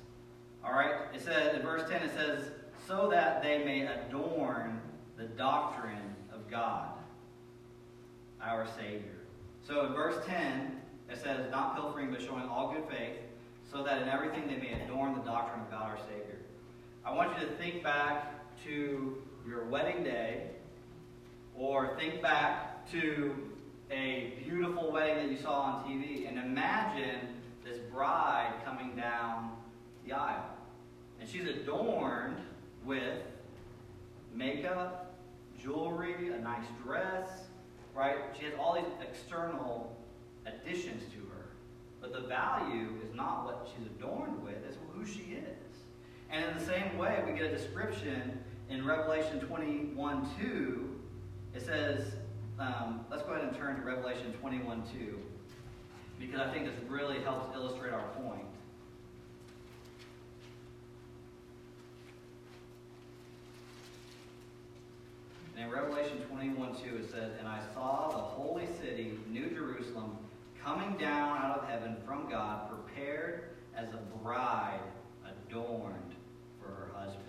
All 0.65 0.71
right? 0.71 0.95
It 1.13 1.21
says 1.21 1.55
in 1.55 1.61
verse 1.61 1.87
10 1.89 2.01
it 2.01 2.11
says 2.15 2.49
so 2.87 3.09
that 3.11 3.43
they 3.43 3.63
may 3.63 3.85
adorn 3.85 4.81
the 5.17 5.25
doctrine 5.25 6.15
of 6.33 6.49
God, 6.49 6.89
our 8.41 8.65
Savior. 8.75 9.19
So 9.63 9.85
in 9.85 9.93
verse 9.93 10.25
10 10.25 10.77
it 11.11 11.21
says 11.21 11.51
not 11.51 11.75
pilfering 11.75 12.09
but 12.09 12.21
showing 12.21 12.43
all 12.43 12.73
good 12.73 12.89
faith 12.89 13.17
so 13.71 13.83
that 13.83 14.01
in 14.01 14.09
everything 14.09 14.47
they 14.47 14.55
may 14.55 14.81
adorn 14.83 15.13
the 15.13 15.21
doctrine 15.21 15.61
of 15.61 15.69
God 15.69 15.91
our 15.91 15.97
Savior. 16.09 16.39
I 17.05 17.13
want 17.13 17.39
you 17.39 17.45
to 17.45 17.53
think 17.53 17.83
back 17.83 18.33
to 18.65 19.21
your 19.47 19.65
wedding 19.65 20.03
day 20.03 20.51
or 21.61 21.95
think 21.99 22.23
back 22.23 22.89
to 22.91 23.35
a 23.91 24.33
beautiful 24.43 24.91
wedding 24.91 25.17
that 25.17 25.31
you 25.31 25.37
saw 25.37 25.61
on 25.61 25.83
TV 25.83 26.27
and 26.27 26.39
imagine 26.39 27.19
this 27.63 27.77
bride 27.93 28.51
coming 28.65 28.95
down 28.95 29.51
the 30.03 30.11
aisle. 30.11 30.57
And 31.19 31.29
she's 31.29 31.45
adorned 31.47 32.37
with 32.83 33.21
makeup, 34.33 35.13
jewelry, 35.61 36.29
a 36.29 36.39
nice 36.39 36.65
dress, 36.83 37.29
right? 37.95 38.17
She 38.39 38.45
has 38.45 38.55
all 38.59 38.73
these 38.73 39.07
external 39.07 39.95
additions 40.47 41.03
to 41.13 41.19
her. 41.31 41.45
But 42.01 42.11
the 42.11 42.21
value 42.21 42.87
is 43.07 43.13
not 43.13 43.45
what 43.45 43.69
she's 43.69 43.85
adorned 43.85 44.43
with, 44.43 44.55
it's 44.67 44.77
who 44.95 45.05
she 45.05 45.35
is. 45.35 45.77
And 46.31 46.43
in 46.43 46.57
the 46.57 46.65
same 46.65 46.97
way, 46.97 47.23
we 47.23 47.33
get 47.33 47.51
a 47.51 47.55
description 47.55 48.39
in 48.67 48.83
Revelation 48.83 49.39
21 49.41 50.27
2. 50.41 50.90
It 51.55 51.65
says, 51.65 52.13
um, 52.59 53.05
let's 53.09 53.23
go 53.23 53.33
ahead 53.33 53.47
and 53.47 53.57
turn 53.57 53.75
to 53.75 53.81
Revelation 53.81 54.33
21 54.39 54.83
2, 54.93 55.19
because 56.19 56.39
I 56.39 56.51
think 56.53 56.65
this 56.65 56.75
really 56.87 57.19
helps 57.19 57.55
illustrate 57.55 57.93
our 57.93 58.07
point. 58.09 58.45
And 65.55 65.65
in 65.65 65.71
Revelation 65.71 66.21
21 66.29 66.75
2, 66.83 66.97
it 66.97 67.11
says, 67.11 67.33
And 67.39 67.47
I 67.47 67.59
saw 67.73 68.09
the 68.09 68.17
holy 68.17 68.67
city, 68.81 69.19
New 69.29 69.49
Jerusalem, 69.49 70.17
coming 70.63 70.97
down 70.97 71.37
out 71.37 71.59
of 71.59 71.69
heaven 71.69 71.97
from 72.05 72.29
God, 72.29 72.69
prepared 72.69 73.49
as 73.75 73.89
a 73.93 74.17
bride 74.23 74.79
adorned 75.51 76.15
for 76.61 76.69
her 76.69 76.89
husband. 76.93 77.23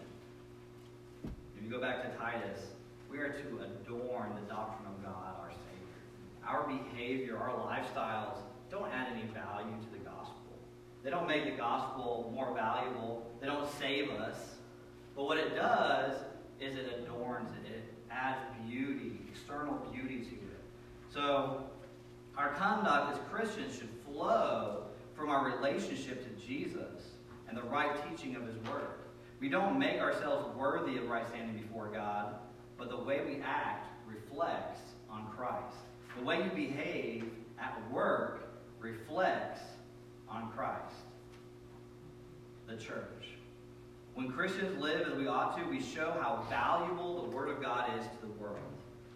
If 1.25 1.65
you 1.65 1.71
go 1.71 1.81
back 1.81 2.03
to 2.03 2.19
Titus, 2.19 2.61
we 3.13 3.19
are 3.19 3.33
to 3.33 3.61
adorn 3.61 4.35
the 4.35 4.49
doctrine 4.49 4.89
of 4.89 5.03
God, 5.05 5.37
our 5.39 5.51
Savior. 5.51 6.47
Our 6.49 6.67
behavior, 6.67 7.37
our 7.37 7.51
lifestyles 7.51 8.39
don't 8.71 8.91
add 8.91 9.09
any 9.13 9.27
value 9.33 9.77
to 9.83 9.93
the 9.93 10.03
gospel. 10.03 10.57
They 11.05 11.11
don't 11.11 11.29
make 11.29 11.45
the 11.45 11.59
gospel 11.59 12.33
more 12.35 12.55
valuable. 12.55 13.31
They 13.41 13.47
don't 13.47 13.71
save 13.79 14.11
us. 14.11 14.37
But 15.15 15.25
what 15.25 15.37
it 15.37 15.55
does 15.55 16.17
is 16.59 16.77
it 16.77 17.03
adorns 17.03 17.51
it. 17.51 17.71
It 17.71 17.95
adds 18.11 18.41
beauty, 18.67 19.21
external 19.31 19.75
beauty 19.93 20.21
to 20.21 20.35
it. 20.35 20.61
So 21.13 21.65
our 22.39 22.55
conduct 22.55 23.13
as 23.13 23.19
Christians 23.31 23.77
should 23.77 23.91
flow 24.07 24.85
from 25.15 25.29
our 25.29 25.55
relationship 25.55 26.25
to 26.25 26.47
Jesus 26.47 27.11
and 27.47 27.59
the 27.59 27.63
right 27.65 27.95
teaching 28.09 28.37
of 28.37 28.47
His 28.47 28.57
Word. 28.71 28.89
We 29.39 29.51
don't 29.51 29.79
make 29.79 30.01
ourselves 30.01 30.57
worthy 30.57 30.97
of 30.97 31.09
right 31.09 31.29
standing 31.29 31.59
before 31.59 31.89
God, 31.89 32.37
but 32.83 32.91
the 32.91 33.05
way 33.05 33.21
we 33.25 33.41
act 33.45 33.87
reflects 34.09 34.81
on 35.09 35.29
Christ. 35.37 35.77
The 36.19 36.25
way 36.25 36.43
you 36.43 36.51
behave 36.51 37.31
at 37.61 37.81
work 37.93 38.49
reflects 38.81 39.61
on 40.29 40.51
Christ. 40.51 40.97
The 42.67 42.75
church. 42.77 43.29
When 44.15 44.33
Christians 44.33 44.83
live 44.83 45.07
as 45.07 45.15
we 45.17 45.29
ought 45.29 45.57
to, 45.59 45.65
we 45.65 45.81
show 45.81 46.11
how 46.21 46.45
valuable 46.51 47.23
the 47.23 47.37
Word 47.37 47.51
of 47.51 47.63
God 47.63 47.89
is 48.01 48.05
to 48.05 48.27
the 48.27 48.33
world. 48.33 48.59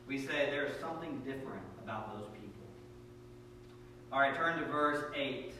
We 0.06 0.20
say 0.20 0.46
there's 0.48 0.78
something 0.78 1.18
different 1.24 1.64
about 1.82 2.16
those 2.16 2.28
people. 2.34 2.62
All 4.12 4.20
right, 4.20 4.36
turn 4.36 4.60
to 4.60 4.64
verse 4.66 5.02
8. 5.12 5.52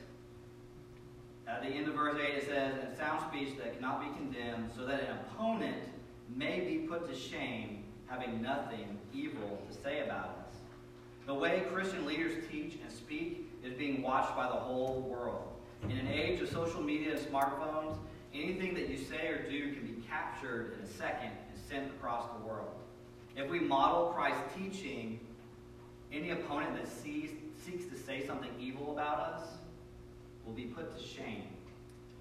At 1.48 1.62
the 1.62 1.68
end 1.68 1.88
of 1.88 1.94
verse 1.94 2.16
8, 2.16 2.34
it 2.36 2.46
says, 2.46 2.74
And 2.86 2.96
sound 2.96 3.24
speech 3.32 3.58
that 3.58 3.74
cannot 3.74 4.00
be 4.00 4.16
condemned, 4.16 4.70
so 4.76 4.86
that 4.86 5.00
an 5.00 5.18
opponent 5.26 5.82
may 6.34 6.60
be 6.60 6.86
put 6.86 7.08
to 7.08 7.18
shame, 7.18 7.82
having 8.08 8.40
nothing 8.42 8.98
evil 9.12 9.60
to 9.68 9.82
say 9.82 10.00
about 10.00 10.46
us. 10.48 10.54
The 11.26 11.34
way 11.34 11.64
Christian 11.72 12.06
leaders 12.06 12.44
teach 12.50 12.78
and 12.82 12.92
speak 12.92 13.50
is 13.64 13.74
being 13.74 14.02
watched 14.02 14.36
by 14.36 14.46
the 14.46 14.54
whole 14.54 15.00
world. 15.08 15.48
In 15.84 15.98
an 15.98 16.08
age 16.08 16.40
of 16.40 16.48
social 16.48 16.82
media 16.82 17.16
and 17.16 17.20
smartphones, 17.20 17.96
anything 18.34 18.74
that 18.74 18.88
you 18.88 18.96
say 18.96 19.28
or 19.28 19.50
do 19.50 19.74
can 19.74 19.86
be 19.86 20.02
captured 20.08 20.76
in 20.78 20.84
a 20.84 20.88
second 20.88 21.30
and 21.30 21.60
sent 21.68 21.86
across 21.88 22.26
the 22.38 22.46
world. 22.46 22.74
If 23.36 23.50
we 23.50 23.60
model 23.60 24.12
Christ's 24.16 24.42
teaching, 24.56 25.20
any 26.12 26.30
opponent 26.30 26.74
that 26.76 26.88
sees, 26.88 27.30
seeks 27.64 27.84
to 27.86 27.98
say 27.98 28.24
something 28.26 28.50
evil 28.58 28.92
about 28.92 29.18
us 29.18 29.48
will 30.44 30.54
be 30.54 30.64
put 30.64 30.96
to 30.96 31.04
shame 31.04 31.48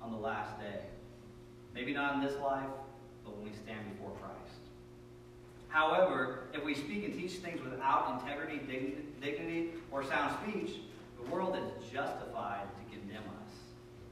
on 0.02 0.12
the 0.12 0.18
last 0.18 0.60
day. 0.60 0.82
Maybe 1.74 1.94
not 1.94 2.16
in 2.16 2.22
this 2.22 2.38
life, 2.40 2.70
but 3.24 3.36
when 3.36 3.46
we 3.46 3.52
stand 3.56 3.92
before 3.94 4.12
Christ. 4.22 4.45
However, 5.76 6.46
if 6.54 6.64
we 6.64 6.74
speak 6.74 7.04
and 7.04 7.14
teach 7.14 7.34
things 7.34 7.62
without 7.62 8.22
integrity, 8.22 8.62
dignity, 9.22 9.72
or 9.92 10.06
sound 10.06 10.34
speech, 10.42 10.78
the 11.22 11.30
world 11.30 11.58
is 11.58 11.92
justified 11.92 12.64
to 12.64 12.98
condemn 12.98 13.24
us. 13.24 13.54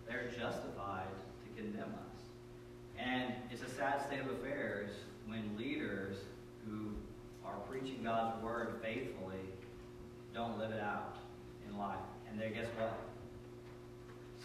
They're 0.06 0.28
justified 0.38 1.08
to 1.46 1.62
condemn 1.62 1.86
us. 1.86 2.20
And 3.00 3.34
it's 3.50 3.62
a 3.62 3.70
sad 3.78 4.06
state 4.06 4.20
of 4.20 4.30
affairs 4.32 4.90
when 5.26 5.56
leaders 5.58 6.18
who 6.68 6.90
are 7.46 7.56
preaching 7.70 8.02
God's 8.04 8.44
word 8.44 8.82
faithfully 8.84 9.48
don't 10.36 10.60
live 10.60 10.72
it 10.72 10.82
out 10.82 11.16
in 11.66 11.78
life. 11.78 11.96
And 12.30 12.42
then 12.42 12.52
guess 12.54 12.68
what? 12.78 13.00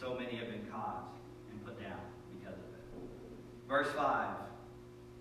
So 0.00 0.14
many 0.14 0.36
have 0.36 0.50
been 0.50 0.68
caught 0.70 1.08
and 1.50 1.64
put 1.66 1.82
down 1.82 1.98
because 2.38 2.54
of 2.54 2.60
it. 2.60 3.08
Verse 3.68 3.88
5, 3.96 4.28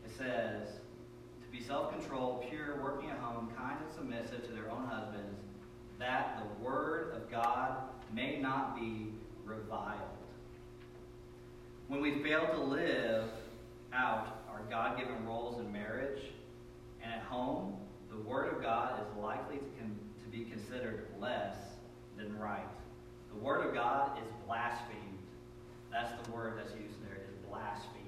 it 0.05 0.11
says, 0.15 0.67
To 1.47 1.57
be 1.57 1.63
self 1.63 1.91
controlled, 1.97 2.45
pure, 2.49 2.79
working 2.83 3.09
at 3.09 3.17
home, 3.19 3.49
kind 3.57 3.77
and 3.81 3.93
submissive 3.95 4.45
to 4.47 4.53
their 4.53 4.69
own 4.69 4.85
husbands, 4.85 5.39
that 5.97 6.43
the 6.43 6.63
word 6.63 7.13
of 7.15 7.31
God 7.31 7.77
may 8.13 8.37
not 8.39 8.75
be 8.75 9.07
reviled. 9.45 10.01
When 11.87 12.01
we 12.01 12.21
fail 12.21 12.45
to 12.47 12.61
live 12.61 13.29
out 13.93 14.43
our 14.51 14.61
God 14.69 14.97
given 14.97 15.25
roles 15.25 15.59
in 15.59 15.71
marriage 15.71 16.21
and 17.01 17.13
at 17.13 17.21
home, 17.21 17.77
the 18.09 18.17
Word 18.17 18.53
of 18.53 18.61
God 18.61 19.01
is 19.01 19.17
likely 19.17 19.57
to, 19.57 20.23
to 20.23 20.29
be 20.29 20.43
considered 20.49 21.07
less 21.19 21.55
than 22.17 22.37
right. 22.37 22.67
The 23.33 23.39
Word 23.39 23.65
of 23.65 23.73
God 23.73 24.17
is 24.17 24.29
blasphemed. 24.45 25.17
That's 25.91 26.11
the 26.25 26.31
word 26.31 26.53
that's 26.57 26.71
used 26.71 27.01
there, 27.03 27.17
is 27.23 27.35
blasphemed. 27.49 28.06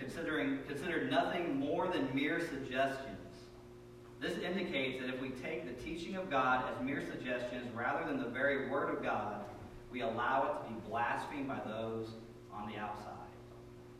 Considering, 0.00 0.58
considered 0.66 1.10
nothing 1.10 1.58
more 1.58 1.86
than 1.86 2.12
mere 2.14 2.40
suggestions. 2.40 3.16
This 4.20 4.36
indicates 4.38 5.00
that 5.00 5.14
if 5.14 5.20
we 5.20 5.28
take 5.30 5.66
the 5.66 5.84
teaching 5.84 6.16
of 6.16 6.30
God 6.30 6.64
as 6.70 6.84
mere 6.84 7.02
suggestions 7.02 7.72
rather 7.74 8.06
than 8.06 8.18
the 8.18 8.28
very 8.28 8.68
Word 8.68 8.94
of 8.96 9.02
God, 9.02 9.44
we 9.92 10.00
allow 10.00 10.44
it 10.44 10.68
to 10.68 10.74
be 10.74 10.80
blasphemed 10.88 11.48
by 11.48 11.60
those 11.66 12.08
on 12.52 12.68
the 12.68 12.76
outside. 12.76 13.06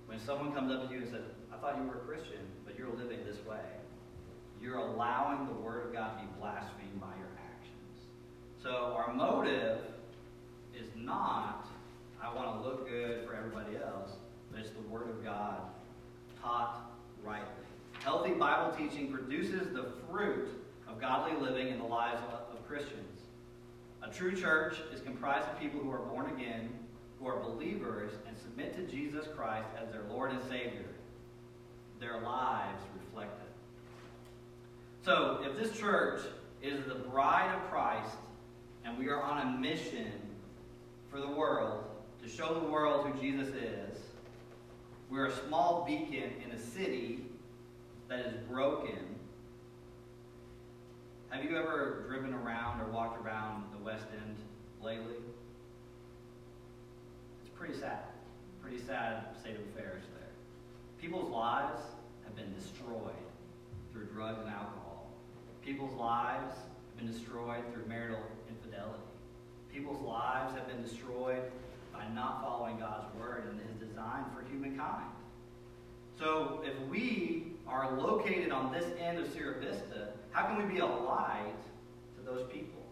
When 0.07 0.19
someone 0.19 0.53
comes 0.53 0.73
up 0.73 0.89
to 0.89 0.95
you 0.95 1.03
and 1.03 1.11
says, 1.11 1.25
I 1.53 1.57
thought 1.59 1.77
you 1.77 1.85
were 1.85 1.97
a 1.97 2.05
Christian, 2.05 2.41
but 2.65 2.79
you're 2.79 2.89
living 2.89 3.21
this 3.25 3.39
way, 3.47 3.61
you're 4.61 4.79
allowing 4.79 5.47
the 5.47 5.55
Word 5.55 5.87
of 5.87 5.93
God 5.93 6.19
to 6.19 6.25
be 6.25 6.31
blasphemed 6.39 7.01
by 7.01 7.15
your 7.19 7.31
actions. 7.55 8.09
So 8.63 8.97
our 8.97 9.13
motive 9.13 9.81
is 10.75 10.89
not 10.97 11.67
I 12.23 12.35
want 12.35 12.63
to 12.63 12.69
look 12.69 12.89
good 12.89 13.27
for 13.27 13.35
everybody 13.35 13.77
else, 13.77 14.11
but 14.51 14.61
it's 14.61 14.71
the 14.71 14.83
Word 14.83 15.09
of 15.09 15.25
God 15.25 15.63
taught 16.43 16.93
rightly. 17.25 17.47
Healthy 18.03 18.33
Bible 18.33 18.75
teaching 18.77 19.13
produces 19.13 19.73
the 19.73 19.93
fruit 20.11 20.49
of 20.89 21.01
godly 21.01 21.39
living 21.41 21.69
in 21.69 21.79
the 21.79 21.85
lives 21.85 22.21
of, 22.33 22.41
Christians. 22.71 23.23
A 24.05 24.09
true 24.11 24.31
church 24.31 24.77
is 24.95 25.01
comprised 25.01 25.49
of 25.49 25.59
people 25.59 25.81
who 25.81 25.91
are 25.91 25.99
born 25.99 26.31
again, 26.37 26.71
who 27.19 27.27
are 27.27 27.41
believers, 27.41 28.13
and 28.29 28.39
submit 28.39 28.77
to 28.77 28.83
Jesus 28.83 29.27
Christ 29.37 29.67
as 29.83 29.91
their 29.91 30.05
Lord 30.09 30.31
and 30.31 30.41
Savior. 30.45 30.87
Their 31.99 32.21
lives 32.21 32.81
reflect 32.97 33.43
it. 33.43 33.51
So, 35.05 35.41
if 35.43 35.59
this 35.59 35.77
church 35.77 36.21
is 36.63 36.85
the 36.85 36.95
bride 36.95 37.53
of 37.57 37.69
Christ, 37.73 38.15
and 38.85 38.97
we 38.97 39.09
are 39.09 39.21
on 39.21 39.49
a 39.49 39.59
mission 39.59 40.13
for 41.11 41.21
the 41.21 41.29
world 41.29 41.83
to 42.23 42.29
show 42.29 42.55
the 42.55 42.69
world 42.71 43.05
who 43.05 43.21
Jesus 43.21 43.49
is, 43.49 43.99
we're 45.11 45.27
a 45.27 45.47
small 45.49 45.85
beacon 45.87 46.31
in 46.45 46.53
a 46.53 46.59
city 46.59 47.25
that 48.09 48.21
is 48.21 48.33
broken. 48.49 48.99
Have 51.31 51.45
you 51.45 51.57
ever 51.57 52.05
driven 52.09 52.33
around 52.33 52.81
or 52.81 52.87
walked 52.87 53.25
around 53.25 53.65
the 53.77 53.85
West 53.85 54.07
End 54.13 54.37
lately? 54.83 55.17
It's 57.41 57.51
pretty 57.57 57.75
sad. 57.75 58.05
Pretty 58.63 58.79
sad 58.79 59.25
state 59.41 59.57
of 59.57 59.63
affairs 59.75 60.03
there. 60.15 60.29
People's 61.01 61.31
lives 61.31 61.81
have 62.25 62.37
been 62.37 62.55
destroyed 62.55 63.15
through 63.93 64.07
drugs 64.07 64.39
and 64.41 64.49
alcohol. 64.49 65.09
People's 65.65 65.95
lives 65.99 66.55
have 66.55 67.05
been 67.05 67.13
destroyed 67.13 67.63
through 67.73 67.87
marital 67.87 68.23
infidelity. 68.49 69.03
People's 69.73 70.03
lives 70.03 70.55
have 70.55 70.69
been 70.69 70.83
destroyed 70.83 71.43
by 72.01 72.15
not 72.15 72.43
following 72.43 72.79
God's 72.79 73.15
word 73.15 73.45
and 73.51 73.61
his 73.61 73.89
design 73.89 74.25
for 74.35 74.49
humankind. 74.49 75.11
So 76.19 76.63
if 76.65 76.75
we 76.89 77.53
are 77.67 77.97
located 77.97 78.53
on 78.53 78.73
this 78.73 78.87
end 78.99 79.19
of 79.19 79.31
Sierra 79.33 79.61
Vista, 79.61 80.09
how 80.31 80.47
can 80.47 80.57
we 80.57 80.73
be 80.73 80.81
a 80.81 80.87
light 80.87 81.55
to 82.17 82.25
those 82.25 82.51
people? 82.51 82.83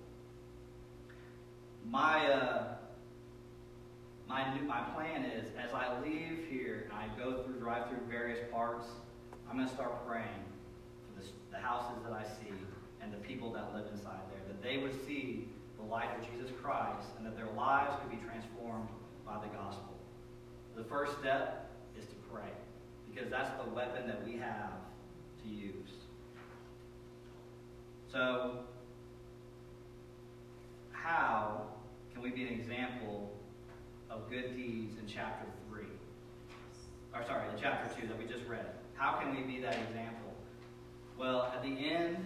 My 1.91 2.27
uh, 2.27 2.65
my 4.29 4.55
new, 4.55 4.67
my 4.67 4.81
plan 4.95 5.25
is 5.25 5.47
as 5.59 5.73
I 5.73 5.99
leave 6.03 6.47
here 6.51 6.91
and 6.91 6.93
I 6.93 7.09
go 7.19 7.43
through 7.43 7.55
drive 7.61 7.89
through 7.89 8.01
various 8.11 8.41
parts, 8.53 8.87
I'm 9.49 9.57
going 9.57 9.69
to 9.69 9.75
start 9.75 10.07
praying 10.07 10.45
for 11.07 11.21
this, 11.21 11.33
the 11.51 11.57
houses 11.57 11.97
that 12.05 12.13
I 12.13 12.25
see 12.25 12.53
and 13.01 13.11
the 13.11 13.17
people 13.17 13.51
that 13.55 13.75
live 13.75 13.87
inside 13.91 14.21
there, 14.31 14.43
that 14.49 14.63
they 14.63 14.77
would 14.77 15.07
see 15.07 15.49
the 15.89 15.95
light 15.95 16.09
of 16.19 16.27
Jesus 16.31 16.51
Christ 16.63 17.09
and 17.17 17.27
that 17.27 17.37
their 17.37 17.51
lives 17.57 17.95
could 18.01 18.11
be 18.11 18.25
transformed 18.27 18.89
by 19.27 19.35
the 19.43 19.49
gospel. 19.49 19.97
The 20.77 20.85
first 20.85 21.19
step 21.19 21.71
is 21.99 22.07
to 22.07 22.15
pray 22.33 22.51
because 23.13 23.31
that's 23.31 23.51
the 23.63 23.71
weapon 23.71 24.07
that 24.07 24.25
we 24.25 24.37
have 24.37 24.73
to 25.43 25.49
use. 25.49 25.91
So, 28.13 28.61
how 30.93 31.67
can 32.13 32.23
we 32.23 32.31
be 32.31 32.43
an 32.43 32.55
example 32.55 33.33
of 34.11 34.31
good 34.31 34.57
deeds 34.57 34.95
in 34.99 35.07
chapter 35.07 35.47
3? 35.69 35.85
Or, 37.15 37.25
sorry, 37.27 37.49
in 37.49 37.61
chapter 37.61 38.01
2 38.01 38.09
that 38.09 38.19
we 38.19 38.25
just 38.25 38.47
read. 38.47 38.67
How 38.95 39.13
can 39.13 39.35
we 39.35 39.43
be 39.43 39.61
that 39.63 39.77
example? 39.89 40.35
Well, 41.19 41.53
at 41.55 41.63
the 41.63 41.69
end 41.69 42.17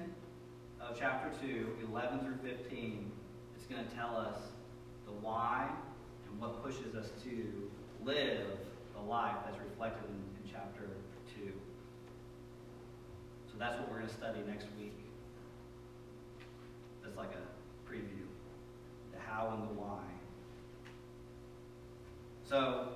of 0.80 0.98
chapter 0.98 1.30
2, 1.40 1.86
11 1.88 2.20
through 2.20 2.38
15, 2.42 3.10
it's 3.21 3.21
going 3.72 3.86
to 3.88 3.94
tell 3.94 4.16
us 4.16 4.36
the 5.06 5.12
why 5.12 5.68
and 6.28 6.40
what 6.40 6.62
pushes 6.62 6.94
us 6.94 7.10
to 7.24 7.70
live 8.04 8.46
the 8.94 9.02
life 9.02 9.36
that's 9.44 9.58
reflected 9.60 10.08
in, 10.10 10.16
in 10.16 10.50
chapter 10.50 10.88
2. 11.36 11.52
So 13.50 13.58
that's 13.58 13.78
what 13.78 13.90
we're 13.90 13.98
going 13.98 14.08
to 14.08 14.14
study 14.14 14.40
next 14.46 14.66
week. 14.78 14.92
That's 17.02 17.16
like 17.16 17.30
a 17.30 17.90
preview. 17.90 18.26
The 19.12 19.18
how 19.20 19.54
and 19.56 19.68
the 19.68 19.80
why. 19.80 20.02
So, 22.48 22.88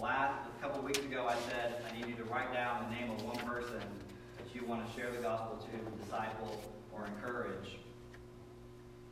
last, 0.00 0.48
a 0.58 0.62
couple 0.62 0.82
weeks 0.82 0.98
ago, 1.00 1.26
I 1.28 1.36
said 1.50 1.82
I 1.86 1.96
need 1.96 2.06
you 2.08 2.14
to 2.14 2.24
write 2.24 2.52
down 2.52 2.86
the 2.88 2.96
name 2.96 3.10
of 3.10 3.22
one 3.22 3.36
person 3.38 3.80
that 4.38 4.54
you 4.54 4.66
want 4.66 4.86
to 4.86 4.98
share 4.98 5.10
the 5.10 5.18
gospel 5.18 5.58
to, 5.58 6.04
disciple, 6.04 6.62
or 6.92 7.06
encourage. 7.06 7.78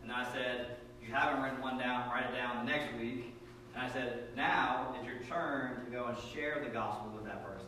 And 0.04 0.12
I 0.12 0.30
said, 0.32 0.76
if 1.00 1.08
you 1.08 1.14
haven't 1.14 1.42
written 1.42 1.62
one 1.62 1.78
down, 1.78 2.10
write 2.10 2.26
it 2.30 2.36
down 2.36 2.64
the 2.64 2.70
next 2.70 2.94
week. 3.00 3.34
And 3.74 3.82
I 3.82 3.90
said, 3.90 4.24
now 4.36 4.94
it's 4.94 5.06
your 5.06 5.16
turn 5.28 5.82
to 5.82 5.90
go 5.90 6.06
and 6.06 6.16
share 6.32 6.60
the 6.62 6.70
gospel 6.70 7.10
with 7.14 7.24
that 7.24 7.44
person. 7.44 7.66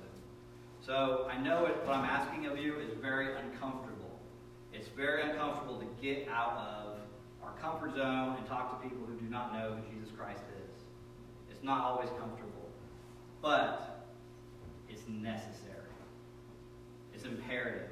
So 0.85 1.27
I 1.33 1.41
know 1.41 1.65
it, 1.65 1.85
what 1.85 1.97
I'm 1.97 2.05
asking 2.05 2.47
of 2.47 2.59
you 2.59 2.79
is 2.79 2.93
very 3.01 3.35
uncomfortable. 3.37 4.21
It's 4.73 4.89
very 4.89 5.23
uncomfortable 5.23 5.81
to 5.81 5.87
get 6.01 6.29
out 6.29 6.53
of 6.59 6.99
our 7.43 7.53
comfort 7.59 7.97
zone 7.97 8.37
and 8.39 8.47
talk 8.47 8.81
to 8.81 8.89
people 8.89 9.05
who 9.07 9.15
do 9.15 9.29
not 9.31 9.55
know 9.55 9.75
who 9.75 9.97
Jesus 9.97 10.15
Christ 10.17 10.43
is. 10.63 10.83
It's 11.51 11.65
not 11.65 11.81
always 11.81 12.11
comfortable, 12.21 12.69
but 13.41 14.07
it's 14.91 15.03
necessary. 15.09 15.73
It's 17.15 17.25
imperative. 17.25 17.91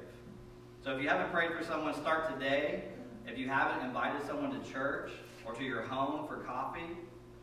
So 0.83 0.95
if 0.95 1.01
you 1.01 1.09
haven't 1.09 1.31
prayed 1.31 1.51
for 1.51 1.63
someone, 1.63 1.95
start 1.95 2.31
today. 2.31 2.83
If 3.27 3.39
you 3.39 3.47
haven't 3.47 3.85
invited 3.85 4.25
someone 4.27 4.51
to 4.51 4.71
church 4.71 5.11
or 5.45 5.53
to 5.53 5.63
your 5.63 5.81
home 5.81 6.27
for 6.27 6.37
coffee, 6.37 6.89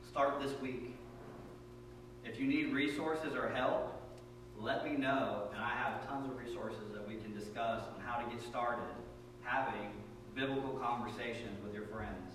start 0.08 0.40
this 0.40 0.58
week. 0.60 0.94
If 2.24 2.38
you 2.38 2.46
need 2.46 2.72
resources 2.72 3.34
or 3.34 3.48
help, 3.48 3.92
let 4.58 4.84
me 4.84 4.96
know, 4.96 5.48
and 5.52 5.62
I 5.62 5.70
have 5.70 6.06
tons 6.06 6.30
of 6.30 6.38
resources 6.38 6.92
that 6.92 7.06
we 7.06 7.16
can 7.16 7.36
discuss 7.36 7.82
on 7.94 8.00
how 8.04 8.22
to 8.22 8.30
get 8.30 8.42
started 8.44 8.84
having 9.42 9.90
biblical 10.36 10.74
conversations 10.74 11.62
with 11.64 11.74
your 11.74 11.86
friends. 11.86 12.32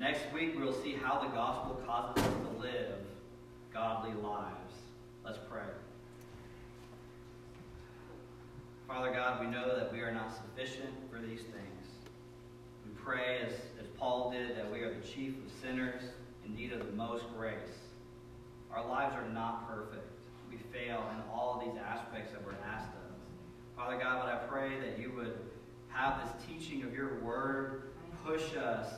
Next 0.00 0.22
week, 0.34 0.58
we'll 0.58 0.82
see 0.82 0.94
how 0.94 1.20
the 1.20 1.28
gospel 1.28 1.80
causes 1.86 2.24
us 2.24 2.32
to 2.32 2.60
live 2.60 2.98
godly 3.72 4.12
lives. 4.14 4.74
Let's 5.24 5.38
pray. 5.48 5.62
Father 8.90 9.12
God, 9.12 9.38
we 9.38 9.46
know 9.46 9.76
that 9.76 9.92
we 9.92 10.00
are 10.00 10.10
not 10.10 10.34
sufficient 10.34 10.92
for 11.08 11.20
these 11.20 11.42
things. 11.42 11.86
We 12.84 12.90
pray, 13.00 13.38
as, 13.46 13.52
as 13.80 13.86
Paul 13.96 14.32
did, 14.32 14.56
that 14.56 14.68
we 14.70 14.80
are 14.80 14.92
the 14.92 15.06
chief 15.06 15.34
of 15.34 15.52
sinners, 15.62 16.02
in 16.44 16.56
need 16.56 16.72
of 16.72 16.80
the 16.80 16.92
most 16.92 17.24
grace. 17.38 17.54
Our 18.74 18.84
lives 18.84 19.14
are 19.14 19.28
not 19.28 19.68
perfect. 19.68 20.10
We 20.50 20.56
fail 20.72 21.04
in 21.14 21.22
all 21.32 21.62
these 21.64 21.80
aspects 21.80 22.32
that 22.32 22.44
we're 22.44 22.58
asked 22.66 22.88
of. 22.88 23.14
us. 23.14 23.20
Father 23.76 23.96
God, 23.96 24.24
but 24.24 24.34
I 24.34 24.38
pray 24.48 24.80
that 24.80 24.98
you 24.98 25.12
would 25.12 25.38
have 25.86 26.22
this 26.24 26.44
teaching 26.48 26.82
of 26.82 26.92
your 26.92 27.20
word 27.20 27.92
push 28.24 28.56
us 28.56 28.94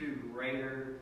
to 0.00 0.16
greater 0.32 0.98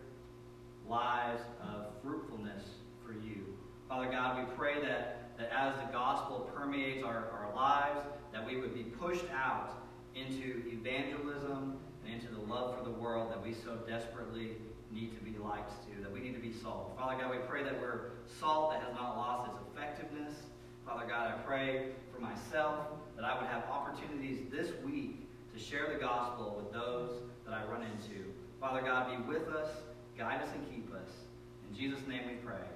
lives 0.87 1.41
of 1.63 1.87
fruitfulness 2.03 2.63
for 3.07 3.15
you. 3.15 3.57
Father 3.89 4.11
God, 4.11 4.47
we 4.47 4.55
pray 4.55 4.83
that, 4.83 5.31
that 5.39 5.51
as 5.51 5.77
the 5.77 5.91
gospel 5.95 6.51
permeates 6.55 7.03
our, 7.03 7.31
our 7.31 7.51
lives, 7.57 8.01
that 8.35 8.45
we 8.45 8.61
would 8.61 8.75
be 8.75 8.83
pushed 8.83 9.25
out 9.33 9.71
into 10.17 10.63
evangelism 10.69 11.79
and 12.05 12.15
into 12.15 12.35
the 12.35 12.41
love 12.53 12.77
for 12.77 12.85
the 12.85 12.91
world 12.91 13.31
that 13.31 13.41
we 13.43 13.55
so 13.55 13.77
desperately 13.89 14.57
need 14.91 15.17
to 15.17 15.25
be 15.25 15.39
lights 15.39 15.73
to, 15.87 16.03
that 16.03 16.11
we 16.11 16.21
need 16.21 16.35
to 16.35 16.41
be 16.41 16.53
salt. 16.53 16.95
Father 16.99 17.17
God, 17.21 17.31
we 17.31 17.39
pray 17.49 17.63
that 17.63 17.81
we're 17.81 18.11
salt 18.41 18.73
that 18.73 18.83
has 18.83 18.93
not 18.95 19.17
lost 19.17 19.53
its 19.53 19.61
effectiveness. 19.73 20.35
Father 20.85 21.07
God, 21.09 21.33
I 21.33 21.39
pray 21.43 21.91
for 22.13 22.21
myself 22.21 22.89
that 23.17 23.25
I 23.25 23.39
would 23.39 23.47
have 23.47 23.63
opportunities 23.71 24.41
this 24.51 24.69
week 24.85 25.29
to 25.55 25.63
share 25.63 25.89
the 25.93 25.99
gospel 25.99 26.55
with 26.57 26.73
those 26.73 27.23
that 27.47 27.55
I 27.55 27.65
run 27.71 27.83
into. 27.83 28.25
Father 28.61 28.83
God, 28.83 29.11
be 29.11 29.33
with 29.33 29.49
us, 29.49 29.69
guide 30.19 30.43
us, 30.43 30.49
and 30.53 30.69
keep 30.71 30.93
us. 30.93 31.09
In 31.71 31.77
Jesus' 31.77 32.07
name 32.09 32.23
we 32.27 32.35
pray. 32.35 32.74